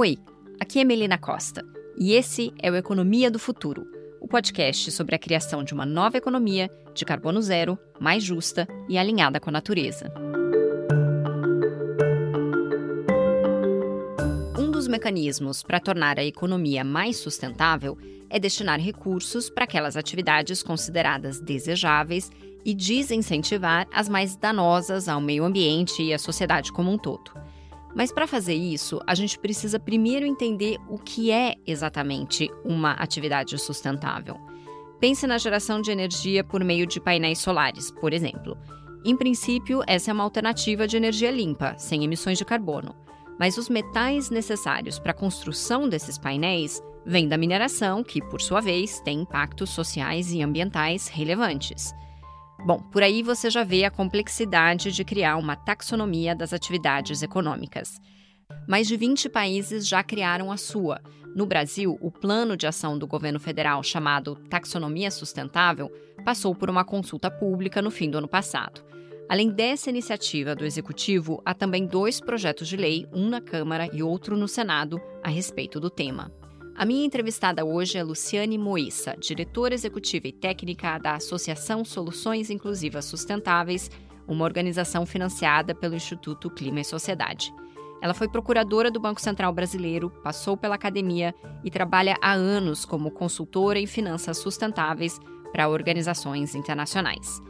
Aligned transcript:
Oi, 0.00 0.16
aqui 0.60 0.78
é 0.78 0.84
Melina 0.84 1.18
Costa 1.18 1.66
e 1.98 2.12
esse 2.12 2.54
é 2.62 2.70
o 2.70 2.76
Economia 2.76 3.28
do 3.32 3.38
Futuro, 3.40 3.84
o 4.20 4.28
podcast 4.28 4.92
sobre 4.92 5.16
a 5.16 5.18
criação 5.18 5.64
de 5.64 5.74
uma 5.74 5.84
nova 5.84 6.16
economia 6.16 6.70
de 6.94 7.04
carbono 7.04 7.42
zero, 7.42 7.76
mais 7.98 8.22
justa 8.22 8.68
e 8.88 8.96
alinhada 8.96 9.40
com 9.40 9.50
a 9.50 9.54
natureza. 9.54 10.08
Um 14.56 14.70
dos 14.70 14.86
mecanismos 14.86 15.64
para 15.64 15.80
tornar 15.80 16.16
a 16.16 16.24
economia 16.24 16.84
mais 16.84 17.16
sustentável 17.16 17.98
é 18.30 18.38
destinar 18.38 18.78
recursos 18.78 19.50
para 19.50 19.64
aquelas 19.64 19.96
atividades 19.96 20.62
consideradas 20.62 21.40
desejáveis 21.40 22.30
e 22.64 22.72
desincentivar 22.72 23.88
as 23.92 24.08
mais 24.08 24.36
danosas 24.36 25.08
ao 25.08 25.20
meio 25.20 25.42
ambiente 25.42 26.00
e 26.04 26.14
à 26.14 26.18
sociedade 26.20 26.70
como 26.70 26.88
um 26.88 26.96
todo. 26.96 27.37
Mas 27.98 28.12
para 28.12 28.28
fazer 28.28 28.54
isso, 28.54 29.00
a 29.08 29.12
gente 29.12 29.36
precisa 29.36 29.80
primeiro 29.80 30.24
entender 30.24 30.78
o 30.88 30.98
que 30.98 31.32
é 31.32 31.56
exatamente 31.66 32.48
uma 32.64 32.92
atividade 32.92 33.58
sustentável. 33.58 34.36
Pense 35.00 35.26
na 35.26 35.36
geração 35.36 35.80
de 35.80 35.90
energia 35.90 36.44
por 36.44 36.62
meio 36.62 36.86
de 36.86 37.00
painéis 37.00 37.40
solares, 37.40 37.90
por 37.90 38.12
exemplo. 38.12 38.56
Em 39.04 39.16
princípio, 39.16 39.82
essa 39.84 40.12
é 40.12 40.14
uma 40.14 40.22
alternativa 40.22 40.86
de 40.86 40.96
energia 40.96 41.32
limpa, 41.32 41.76
sem 41.76 42.04
emissões 42.04 42.38
de 42.38 42.44
carbono. 42.44 42.94
Mas 43.36 43.58
os 43.58 43.68
metais 43.68 44.30
necessários 44.30 45.00
para 45.00 45.10
a 45.10 45.14
construção 45.14 45.88
desses 45.88 46.16
painéis 46.16 46.80
vêm 47.04 47.26
da 47.26 47.36
mineração, 47.36 48.04
que, 48.04 48.22
por 48.22 48.40
sua 48.40 48.60
vez, 48.60 49.00
tem 49.00 49.22
impactos 49.22 49.70
sociais 49.70 50.32
e 50.32 50.40
ambientais 50.40 51.08
relevantes. 51.08 51.92
Bom, 52.64 52.80
por 52.80 53.02
aí 53.02 53.22
você 53.22 53.48
já 53.48 53.62
vê 53.62 53.84
a 53.84 53.90
complexidade 53.90 54.90
de 54.92 55.04
criar 55.04 55.36
uma 55.36 55.56
taxonomia 55.56 56.34
das 56.34 56.52
atividades 56.52 57.22
econômicas. 57.22 58.00
Mais 58.66 58.86
de 58.88 58.96
20 58.96 59.28
países 59.28 59.86
já 59.86 60.02
criaram 60.02 60.50
a 60.50 60.56
sua. 60.56 61.00
No 61.34 61.46
Brasil, 61.46 61.96
o 62.00 62.10
plano 62.10 62.56
de 62.56 62.66
ação 62.66 62.98
do 62.98 63.06
governo 63.06 63.38
federal, 63.38 63.82
chamado 63.82 64.34
Taxonomia 64.50 65.10
Sustentável, 65.10 65.90
passou 66.24 66.54
por 66.54 66.68
uma 66.68 66.84
consulta 66.84 67.30
pública 67.30 67.80
no 67.80 67.90
fim 67.90 68.10
do 68.10 68.18
ano 68.18 68.28
passado. 68.28 68.82
Além 69.28 69.50
dessa 69.50 69.90
iniciativa 69.90 70.54
do 70.54 70.64
Executivo, 70.64 71.40
há 71.44 71.54
também 71.54 71.86
dois 71.86 72.18
projetos 72.18 72.66
de 72.66 72.76
lei, 72.76 73.06
um 73.12 73.28
na 73.28 73.40
Câmara 73.40 73.88
e 73.92 74.02
outro 74.02 74.36
no 74.36 74.48
Senado, 74.48 75.00
a 75.22 75.28
respeito 75.28 75.78
do 75.78 75.90
tema. 75.90 76.32
A 76.78 76.84
minha 76.84 77.04
entrevistada 77.04 77.64
hoje 77.64 77.98
é 77.98 78.04
Luciane 78.04 78.56
Moissa, 78.56 79.16
diretora 79.18 79.74
executiva 79.74 80.28
e 80.28 80.32
técnica 80.32 80.96
da 80.96 81.16
Associação 81.16 81.84
Soluções 81.84 82.50
Inclusivas 82.50 83.04
Sustentáveis, 83.04 83.90
uma 84.28 84.44
organização 84.44 85.04
financiada 85.04 85.74
pelo 85.74 85.96
Instituto 85.96 86.48
Clima 86.48 86.78
e 86.78 86.84
Sociedade. 86.84 87.52
Ela 88.00 88.14
foi 88.14 88.28
procuradora 88.28 88.92
do 88.92 89.00
Banco 89.00 89.20
Central 89.20 89.52
Brasileiro, 89.52 90.08
passou 90.22 90.56
pela 90.56 90.76
academia 90.76 91.34
e 91.64 91.70
trabalha 91.70 92.16
há 92.22 92.32
anos 92.32 92.84
como 92.84 93.10
consultora 93.10 93.80
em 93.80 93.86
finanças 93.88 94.38
sustentáveis 94.38 95.18
para 95.50 95.68
organizações 95.68 96.54
internacionais. 96.54 97.42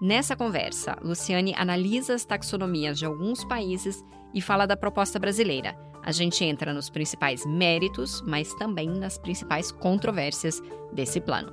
Nessa 0.00 0.36
conversa, 0.36 0.96
Luciane 1.02 1.56
analisa 1.56 2.14
as 2.14 2.24
taxonomias 2.24 3.00
de 3.00 3.04
alguns 3.04 3.42
países 3.42 4.04
e 4.32 4.40
fala 4.40 4.64
da 4.64 4.76
proposta 4.76 5.18
brasileira, 5.18 5.76
a 6.06 6.12
gente 6.12 6.44
entra 6.44 6.72
nos 6.72 6.88
principais 6.88 7.44
méritos, 7.44 8.22
mas 8.22 8.54
também 8.54 8.88
nas 8.88 9.18
principais 9.18 9.72
controvérsias 9.72 10.62
desse 10.92 11.20
plano. 11.20 11.52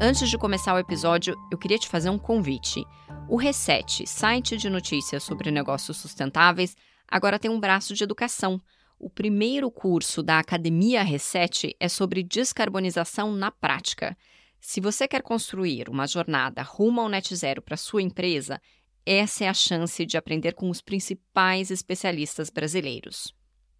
Antes 0.00 0.30
de 0.30 0.38
começar 0.38 0.74
o 0.74 0.78
episódio, 0.78 1.36
eu 1.52 1.58
queria 1.58 1.78
te 1.78 1.86
fazer 1.86 2.08
um 2.08 2.18
convite. 2.18 2.82
O 3.28 3.36
Reset, 3.36 4.06
site 4.06 4.56
de 4.56 4.70
notícias 4.70 5.22
sobre 5.22 5.50
negócios 5.50 5.98
sustentáveis, 5.98 6.74
agora 7.06 7.38
tem 7.38 7.50
um 7.50 7.60
braço 7.60 7.92
de 7.92 8.02
educação. 8.02 8.58
O 8.98 9.10
primeiro 9.10 9.70
curso 9.70 10.22
da 10.22 10.38
Academia 10.38 11.02
Reset 11.02 11.76
é 11.78 11.86
sobre 11.86 12.22
descarbonização 12.22 13.30
na 13.30 13.50
prática. 13.50 14.16
Se 14.58 14.80
você 14.80 15.06
quer 15.06 15.22
construir 15.22 15.90
uma 15.90 16.06
jornada 16.06 16.62
rumo 16.62 17.02
ao 17.02 17.08
net 17.10 17.34
zero 17.36 17.60
para 17.60 17.76
sua 17.76 18.00
empresa, 18.00 18.60
essa 19.04 19.44
é 19.44 19.48
a 19.48 19.54
chance 19.54 20.06
de 20.06 20.16
aprender 20.16 20.54
com 20.54 20.70
os 20.70 20.80
principais 20.80 21.70
especialistas 21.70 22.50
brasileiros. 22.50 23.34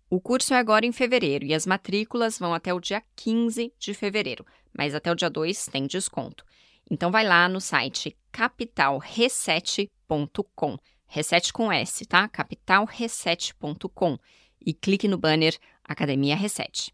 O 0.08 0.20
curso 0.20 0.54
é 0.54 0.58
agora 0.58 0.84
em 0.84 0.92
fevereiro 0.92 1.44
e 1.44 1.54
as 1.54 1.66
matrículas 1.66 2.38
vão 2.38 2.52
até 2.52 2.74
o 2.74 2.80
dia 2.80 3.00
15 3.14 3.72
de 3.78 3.94
fevereiro, 3.94 4.44
mas 4.76 4.92
até 4.94 5.12
o 5.12 5.14
dia 5.14 5.30
2 5.30 5.66
tem 5.66 5.86
desconto. 5.86 6.44
Então 6.90 7.12
vai 7.12 7.24
lá 7.24 7.48
no 7.48 7.60
site 7.60 8.16
capitalreset.com, 8.32 10.78
reset 11.06 11.52
com 11.52 11.70
S, 11.70 12.04
tá? 12.06 12.28
capitalreset.com 12.28 14.18
e 14.60 14.74
clique 14.74 15.06
no 15.06 15.16
banner 15.16 15.56
Academia 15.84 16.34
Reset. 16.34 16.92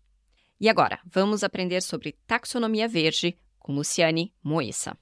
E 0.60 0.68
agora, 0.68 1.00
vamos 1.04 1.42
aprender 1.42 1.82
sobre 1.82 2.18
taxonomia 2.26 2.86
verde 2.88 3.38
com 3.58 3.74
Luciane 3.74 4.34
Moessa. 4.42 4.98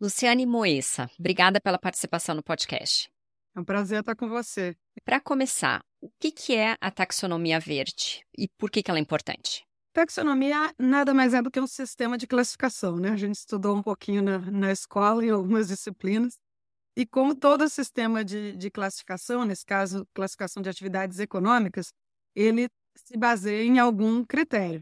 Luciane 0.00 0.46
Moessa, 0.46 1.10
obrigada 1.18 1.60
pela 1.60 1.76
participação 1.76 2.32
no 2.32 2.40
podcast. 2.40 3.10
É 3.52 3.58
um 3.58 3.64
prazer 3.64 3.98
estar 3.98 4.14
com 4.14 4.28
você. 4.28 4.76
Para 5.04 5.20
começar, 5.20 5.84
o 6.00 6.08
que 6.20 6.54
é 6.54 6.76
a 6.80 6.88
taxonomia 6.88 7.58
verde 7.58 8.24
e 8.36 8.46
por 8.46 8.70
que 8.70 8.80
ela 8.86 9.00
é 9.00 9.02
importante? 9.02 9.66
Taxonomia 9.92 10.72
nada 10.78 11.12
mais 11.12 11.34
é 11.34 11.42
do 11.42 11.50
que 11.50 11.58
um 11.58 11.66
sistema 11.66 12.16
de 12.16 12.28
classificação, 12.28 12.96
né? 12.96 13.10
A 13.10 13.16
gente 13.16 13.34
estudou 13.34 13.76
um 13.76 13.82
pouquinho 13.82 14.22
na, 14.22 14.38
na 14.38 14.70
escola, 14.70 15.24
em 15.24 15.30
algumas 15.30 15.66
disciplinas. 15.66 16.38
E 16.96 17.04
como 17.04 17.34
todo 17.34 17.68
sistema 17.68 18.24
de, 18.24 18.56
de 18.56 18.70
classificação, 18.70 19.44
nesse 19.44 19.66
caso, 19.66 20.06
classificação 20.14 20.62
de 20.62 20.68
atividades 20.68 21.18
econômicas, 21.18 21.92
ele 22.36 22.68
se 22.94 23.16
baseia 23.16 23.64
em 23.64 23.80
algum 23.80 24.24
critério. 24.24 24.80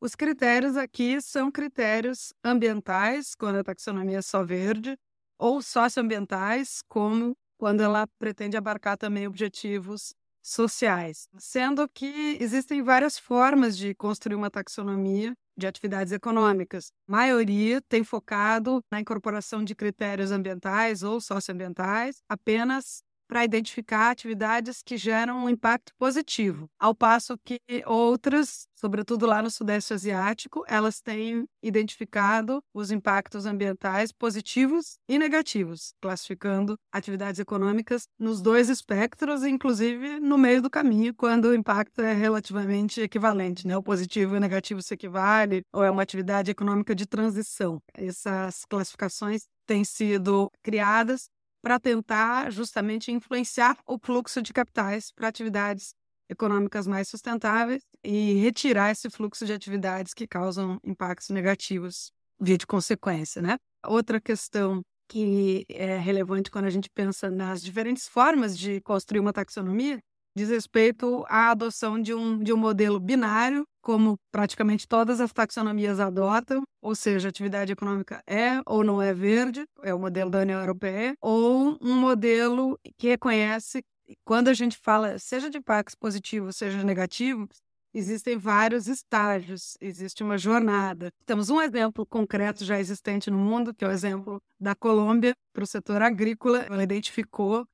Os 0.00 0.14
critérios 0.14 0.76
aqui 0.76 1.20
são 1.20 1.50
critérios 1.50 2.32
ambientais, 2.44 3.34
quando 3.34 3.56
a 3.56 3.64
taxonomia 3.64 4.18
é 4.18 4.22
só 4.22 4.44
verde, 4.44 4.96
ou 5.38 5.60
socioambientais, 5.60 6.82
como 6.88 7.36
quando 7.58 7.80
ela 7.82 8.06
pretende 8.18 8.56
abarcar 8.56 8.96
também 8.96 9.26
objetivos 9.26 10.14
sociais. 10.42 11.28
Sendo 11.38 11.88
que 11.88 12.38
existem 12.40 12.82
várias 12.82 13.18
formas 13.18 13.76
de 13.76 13.94
construir 13.94 14.36
uma 14.36 14.50
taxonomia 14.50 15.34
de 15.56 15.66
atividades 15.66 16.12
econômicas. 16.12 16.92
A 17.08 17.12
maioria 17.12 17.80
tem 17.88 18.04
focado 18.04 18.80
na 18.92 19.00
incorporação 19.00 19.64
de 19.64 19.74
critérios 19.74 20.30
ambientais 20.30 21.02
ou 21.02 21.20
socioambientais 21.20 22.22
apenas 22.28 23.02
para 23.28 23.44
identificar 23.44 24.10
atividades 24.10 24.82
que 24.82 24.96
geram 24.96 25.44
um 25.44 25.48
impacto 25.50 25.92
positivo, 25.98 26.68
ao 26.78 26.94
passo 26.94 27.36
que 27.44 27.60
outras, 27.86 28.66
sobretudo 28.74 29.26
lá 29.26 29.42
no 29.42 29.50
Sudeste 29.50 29.92
Asiático, 29.92 30.64
elas 30.66 31.00
têm 31.00 31.46
identificado 31.62 32.62
os 32.72 32.90
impactos 32.90 33.44
ambientais 33.44 34.10
positivos 34.10 34.98
e 35.08 35.18
negativos, 35.18 35.92
classificando 36.00 36.76
atividades 36.90 37.38
econômicas 37.38 38.08
nos 38.18 38.40
dois 38.40 38.70
espectros, 38.70 39.44
inclusive 39.44 40.18
no 40.20 40.38
meio 40.38 40.62
do 40.62 40.70
caminho, 40.70 41.14
quando 41.14 41.46
o 41.46 41.54
impacto 41.54 42.00
é 42.00 42.14
relativamente 42.14 43.00
equivalente, 43.02 43.66
né? 43.66 43.76
O 43.76 43.82
positivo 43.82 44.34
e 44.34 44.38
o 44.38 44.40
negativo 44.40 44.80
se 44.82 44.94
equivale, 44.94 45.62
ou 45.72 45.84
é 45.84 45.90
uma 45.90 46.02
atividade 46.02 46.50
econômica 46.50 46.94
de 46.94 47.06
transição. 47.06 47.80
Essas 47.94 48.64
classificações 48.64 49.42
têm 49.66 49.84
sido 49.84 50.50
criadas 50.62 51.28
para 51.62 51.78
tentar 51.78 52.50
justamente 52.50 53.10
influenciar 53.10 53.76
o 53.86 53.98
fluxo 53.98 54.40
de 54.42 54.52
capitais 54.52 55.10
para 55.10 55.28
atividades 55.28 55.94
econômicas 56.28 56.86
mais 56.86 57.08
sustentáveis 57.08 57.82
e 58.04 58.34
retirar 58.34 58.90
esse 58.90 59.08
fluxo 59.08 59.46
de 59.46 59.52
atividades 59.52 60.12
que 60.12 60.26
causam 60.26 60.78
impactos 60.84 61.30
negativos 61.30 62.12
via 62.40 62.58
de 62.58 62.66
consequência, 62.66 63.40
né? 63.40 63.56
Outra 63.86 64.20
questão 64.20 64.82
que 65.08 65.64
é 65.70 65.96
relevante 65.96 66.50
quando 66.50 66.66
a 66.66 66.70
gente 66.70 66.90
pensa 66.90 67.30
nas 67.30 67.62
diferentes 67.62 68.06
formas 68.06 68.56
de 68.56 68.80
construir 68.82 69.20
uma 69.20 69.32
taxonomia 69.32 69.98
diz 70.36 70.48
respeito 70.50 71.24
à 71.28 71.50
adoção 71.50 72.00
de 72.00 72.14
um, 72.14 72.38
de 72.38 72.52
um 72.52 72.56
modelo 72.56 73.00
binário, 73.00 73.64
como 73.80 74.18
praticamente 74.30 74.86
todas 74.86 75.20
as 75.20 75.32
taxonomias 75.32 75.98
adotam, 75.98 76.62
ou 76.82 76.94
seja, 76.94 77.28
atividade 77.28 77.72
econômica 77.72 78.22
é 78.26 78.60
ou 78.66 78.84
não 78.84 79.00
é 79.00 79.12
verde, 79.14 79.64
é 79.82 79.94
o 79.94 79.98
modelo 79.98 80.30
da 80.30 80.40
União 80.40 80.60
Europeia, 80.60 81.14
ou 81.20 81.78
um 81.80 81.94
modelo 81.94 82.78
que 82.98 83.08
reconhece, 83.08 83.82
quando 84.24 84.48
a 84.48 84.54
gente 84.54 84.76
fala, 84.76 85.18
seja 85.18 85.50
de 85.50 85.58
impactos 85.58 85.94
positivos, 85.94 86.56
seja 86.56 86.82
negativos, 86.84 87.48
existem 87.92 88.36
vários 88.36 88.86
estágios, 88.86 89.76
existe 89.80 90.22
uma 90.22 90.38
jornada. 90.38 91.10
Temos 91.26 91.50
um 91.50 91.60
exemplo 91.60 92.06
concreto 92.06 92.64
já 92.64 92.78
existente 92.78 93.30
no 93.30 93.38
mundo, 93.38 93.74
que 93.74 93.84
é 93.84 93.88
o 93.88 93.92
exemplo 93.92 94.40
da 94.60 94.74
Colômbia 94.74 95.34
para 95.52 95.64
o 95.64 95.66
setor 95.66 96.02
agrícola. 96.02 96.66
Ela 96.68 96.82
identificou 96.82 97.66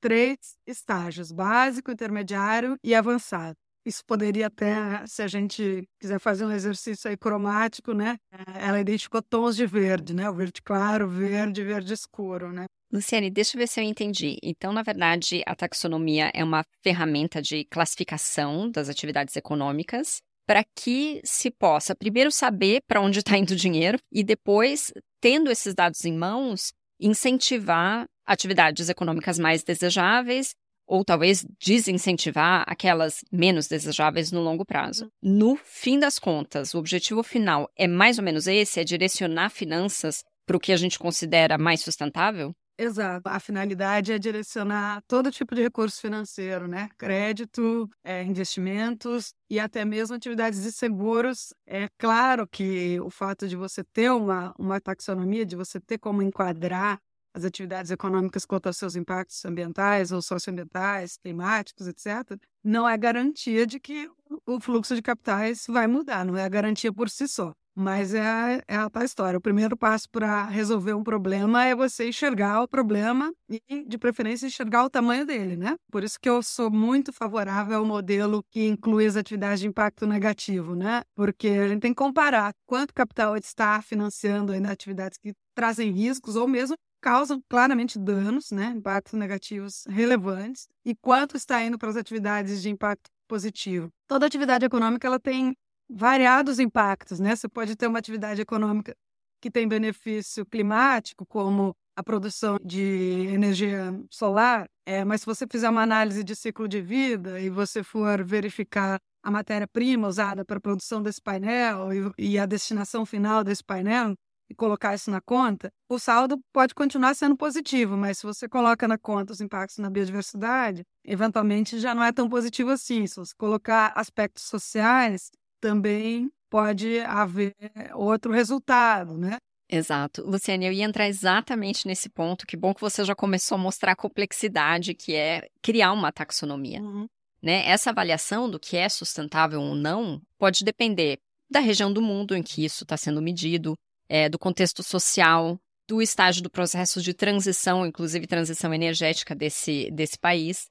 três 0.00 0.36
estágios: 0.66 1.32
básico, 1.32 1.90
intermediário 1.90 2.76
e 2.82 2.94
avançado. 2.94 3.54
isso 3.84 4.02
poderia 4.06 4.46
até, 4.48 5.04
se 5.06 5.22
a 5.22 5.26
gente 5.28 5.84
quiser 6.00 6.20
fazer 6.20 6.44
um 6.44 6.52
exercício 6.52 7.08
aí 7.10 7.16
cromático, 7.16 7.92
né? 7.92 8.16
Ela 8.54 8.80
identificou 8.80 9.22
tons 9.22 9.56
de 9.56 9.66
verde, 9.66 10.14
né? 10.14 10.28
O 10.28 10.34
verde 10.34 10.60
claro, 10.62 11.08
verde, 11.08 11.64
verde 11.64 11.92
escuro, 11.94 12.52
né? 12.52 12.66
Luciane, 12.92 13.30
deixa 13.30 13.56
eu 13.56 13.60
ver 13.60 13.68
se 13.68 13.80
eu 13.80 13.84
entendi. 13.84 14.36
Então, 14.42 14.72
na 14.72 14.82
verdade, 14.82 15.42
a 15.46 15.54
taxonomia 15.54 16.30
é 16.34 16.42
uma 16.42 16.64
ferramenta 16.82 17.40
de 17.40 17.64
classificação 17.66 18.68
das 18.70 18.88
atividades 18.88 19.36
econômicas 19.36 20.18
para 20.46 20.64
que 20.74 21.20
se 21.24 21.50
possa 21.52 21.94
primeiro 21.94 22.32
saber 22.32 22.80
para 22.88 23.00
onde 23.00 23.20
está 23.20 23.38
indo 23.38 23.52
o 23.52 23.56
dinheiro 23.56 23.96
e 24.10 24.24
depois, 24.24 24.92
tendo 25.20 25.48
esses 25.48 25.72
dados 25.72 26.04
em 26.04 26.12
mãos, 26.12 26.72
incentivar 27.00 28.04
atividades 28.26 28.88
econômicas 28.88 29.38
mais 29.38 29.62
desejáveis 29.62 30.54
ou 30.86 31.04
talvez 31.04 31.46
desincentivar 31.64 32.64
aquelas 32.66 33.20
menos 33.30 33.68
desejáveis 33.68 34.32
no 34.32 34.40
longo 34.40 34.64
prazo. 34.64 35.08
No 35.22 35.56
fim 35.56 36.00
das 36.00 36.18
contas, 36.18 36.74
o 36.74 36.78
objetivo 36.78 37.22
final 37.22 37.68
é 37.76 37.86
mais 37.86 38.18
ou 38.18 38.24
menos 38.24 38.48
esse, 38.48 38.80
é 38.80 38.84
direcionar 38.84 39.50
finanças 39.50 40.24
para 40.44 40.56
o 40.56 40.60
que 40.60 40.72
a 40.72 40.76
gente 40.76 40.98
considera 40.98 41.56
mais 41.56 41.80
sustentável? 41.80 42.52
Exato. 42.82 43.28
A 43.28 43.38
finalidade 43.38 44.10
é 44.10 44.18
direcionar 44.18 45.02
todo 45.06 45.30
tipo 45.30 45.54
de 45.54 45.60
recurso 45.60 46.00
financeiro, 46.00 46.66
né? 46.66 46.88
Crédito, 46.96 47.86
é, 48.02 48.22
investimentos 48.22 49.34
e 49.50 49.60
até 49.60 49.84
mesmo 49.84 50.16
atividades 50.16 50.62
de 50.62 50.72
seguros. 50.72 51.52
É 51.66 51.90
claro 51.98 52.48
que 52.48 52.98
o 53.00 53.10
fato 53.10 53.46
de 53.46 53.54
você 53.54 53.84
ter 53.84 54.10
uma, 54.10 54.54
uma 54.58 54.80
taxonomia, 54.80 55.44
de 55.44 55.56
você 55.56 55.78
ter 55.78 55.98
como 55.98 56.22
enquadrar 56.22 56.98
as 57.34 57.44
atividades 57.44 57.90
econômicas 57.90 58.46
quanto 58.46 58.68
aos 58.68 58.78
seus 58.78 58.96
impactos 58.96 59.44
ambientais 59.44 60.10
ou 60.10 60.22
socioambientais, 60.22 61.18
climáticos, 61.18 61.86
etc., 61.86 62.40
não 62.64 62.88
é 62.88 62.96
garantia 62.96 63.66
de 63.66 63.78
que 63.78 64.10
o 64.46 64.58
fluxo 64.58 64.94
de 64.94 65.02
capitais 65.02 65.66
vai 65.68 65.86
mudar, 65.86 66.24
não 66.24 66.34
é 66.34 66.48
garantia 66.48 66.90
por 66.90 67.10
si 67.10 67.28
só. 67.28 67.52
Mas 67.74 68.14
é, 68.14 68.60
é 68.66 68.76
a 68.76 68.90
tal 68.90 69.04
história. 69.04 69.38
O 69.38 69.40
primeiro 69.40 69.76
passo 69.76 70.08
para 70.10 70.44
resolver 70.44 70.94
um 70.94 71.02
problema 71.02 71.64
é 71.64 71.74
você 71.74 72.08
enxergar 72.08 72.62
o 72.62 72.68
problema 72.68 73.32
e, 73.48 73.84
de 73.86 73.96
preferência, 73.96 74.46
enxergar 74.46 74.84
o 74.84 74.90
tamanho 74.90 75.24
dele, 75.24 75.56
né? 75.56 75.76
Por 75.90 76.04
isso 76.04 76.18
que 76.20 76.28
eu 76.28 76.42
sou 76.42 76.70
muito 76.70 77.12
favorável 77.12 77.78
ao 77.78 77.84
modelo 77.84 78.44
que 78.50 78.66
inclui 78.66 79.06
as 79.06 79.16
atividades 79.16 79.60
de 79.60 79.68
impacto 79.68 80.06
negativo, 80.06 80.74
né? 80.74 81.02
Porque 81.14 81.48
a 81.48 81.68
gente 81.68 81.80
tem 81.80 81.92
que 81.92 81.96
comparar 82.02 82.52
quanto 82.66 82.92
capital 82.92 83.36
está 83.36 83.80
financiando 83.80 84.52
ainda 84.52 84.70
atividades 84.70 85.18
que 85.18 85.32
trazem 85.54 85.92
riscos 85.92 86.36
ou 86.36 86.48
mesmo 86.48 86.76
causam 87.00 87.42
claramente 87.48 87.98
danos, 87.98 88.50
né, 88.50 88.74
impactos 88.76 89.14
negativos 89.14 89.84
relevantes, 89.88 90.68
e 90.84 90.94
quanto 90.94 91.36
está 91.36 91.62
indo 91.62 91.78
para 91.78 91.88
as 91.88 91.96
atividades 91.96 92.60
de 92.60 92.68
impacto 92.68 93.10
positivo. 93.26 93.88
Toda 94.06 94.26
atividade 94.26 94.66
econômica 94.66 95.06
ela 95.06 95.18
tem 95.18 95.54
variados 95.90 96.58
impactos, 96.58 97.18
né? 97.20 97.34
Você 97.34 97.48
pode 97.48 97.76
ter 97.76 97.86
uma 97.86 97.98
atividade 97.98 98.40
econômica 98.40 98.94
que 99.40 99.50
tem 99.50 99.66
benefício 99.66 100.44
climático, 100.46 101.26
como 101.26 101.74
a 101.96 102.02
produção 102.02 102.58
de 102.64 103.26
energia 103.32 103.92
solar, 104.10 104.66
é, 104.86 105.04
mas 105.04 105.22
se 105.22 105.26
você 105.26 105.46
fizer 105.50 105.68
uma 105.68 105.82
análise 105.82 106.22
de 106.22 106.36
ciclo 106.36 106.68
de 106.68 106.80
vida 106.80 107.40
e 107.40 107.50
você 107.50 107.82
for 107.82 108.22
verificar 108.24 108.98
a 109.22 109.30
matéria-prima 109.30 110.08
usada 110.08 110.44
para 110.44 110.58
a 110.58 110.60
produção 110.60 111.02
desse 111.02 111.20
painel 111.20 111.92
e, 111.92 112.12
e 112.32 112.38
a 112.38 112.46
destinação 112.46 113.04
final 113.04 113.44
desse 113.44 113.62
painel, 113.62 114.14
e 114.50 114.54
colocar 114.54 114.94
isso 114.96 115.10
na 115.12 115.20
conta, 115.20 115.72
o 115.88 115.96
saldo 115.96 116.36
pode 116.52 116.74
continuar 116.74 117.14
sendo 117.14 117.36
positivo, 117.36 117.96
mas 117.96 118.18
se 118.18 118.26
você 118.26 118.48
coloca 118.48 118.88
na 118.88 118.98
conta 118.98 119.32
os 119.32 119.40
impactos 119.40 119.78
na 119.78 119.88
biodiversidade, 119.88 120.82
eventualmente 121.04 121.78
já 121.78 121.94
não 121.94 122.02
é 122.02 122.10
tão 122.12 122.28
positivo 122.28 122.70
assim. 122.70 123.06
Se 123.06 123.14
você 123.14 123.32
colocar 123.38 123.92
aspectos 123.94 124.42
sociais, 124.42 125.30
também 125.60 126.30
pode 126.48 126.98
haver 127.00 127.54
outro 127.94 128.32
resultado, 128.32 129.16
né? 129.16 129.36
Exato. 129.68 130.22
Luciane, 130.28 130.66
eu 130.66 130.72
ia 130.72 130.84
entrar 130.84 131.06
exatamente 131.06 131.86
nesse 131.86 132.08
ponto. 132.08 132.44
Que 132.44 132.56
bom 132.56 132.74
que 132.74 132.80
você 132.80 133.04
já 133.04 133.14
começou 133.14 133.54
a 133.54 133.58
mostrar 133.58 133.92
a 133.92 133.96
complexidade 133.96 134.94
que 134.94 135.14
é 135.14 135.48
criar 135.62 135.92
uma 135.92 136.10
taxonomia. 136.10 136.80
Uhum. 136.80 137.06
Né? 137.40 137.64
Essa 137.68 137.90
avaliação 137.90 138.50
do 138.50 138.58
que 138.58 138.76
é 138.76 138.88
sustentável 138.88 139.60
ou 139.60 139.74
não 139.76 140.20
pode 140.36 140.64
depender 140.64 141.18
da 141.48 141.60
região 141.60 141.92
do 141.92 142.02
mundo 142.02 142.34
em 142.34 142.42
que 142.42 142.64
isso 142.64 142.82
está 142.82 142.96
sendo 142.96 143.22
medido, 143.22 143.74
é, 144.08 144.28
do 144.28 144.38
contexto 144.38 144.82
social, 144.82 145.58
do 145.88 146.02
estágio 146.02 146.42
do 146.42 146.50
processo 146.50 147.00
de 147.00 147.14
transição, 147.14 147.86
inclusive 147.86 148.26
transição 148.26 148.74
energética 148.74 149.34
desse, 149.34 149.90
desse 149.90 150.18
país. 150.18 150.68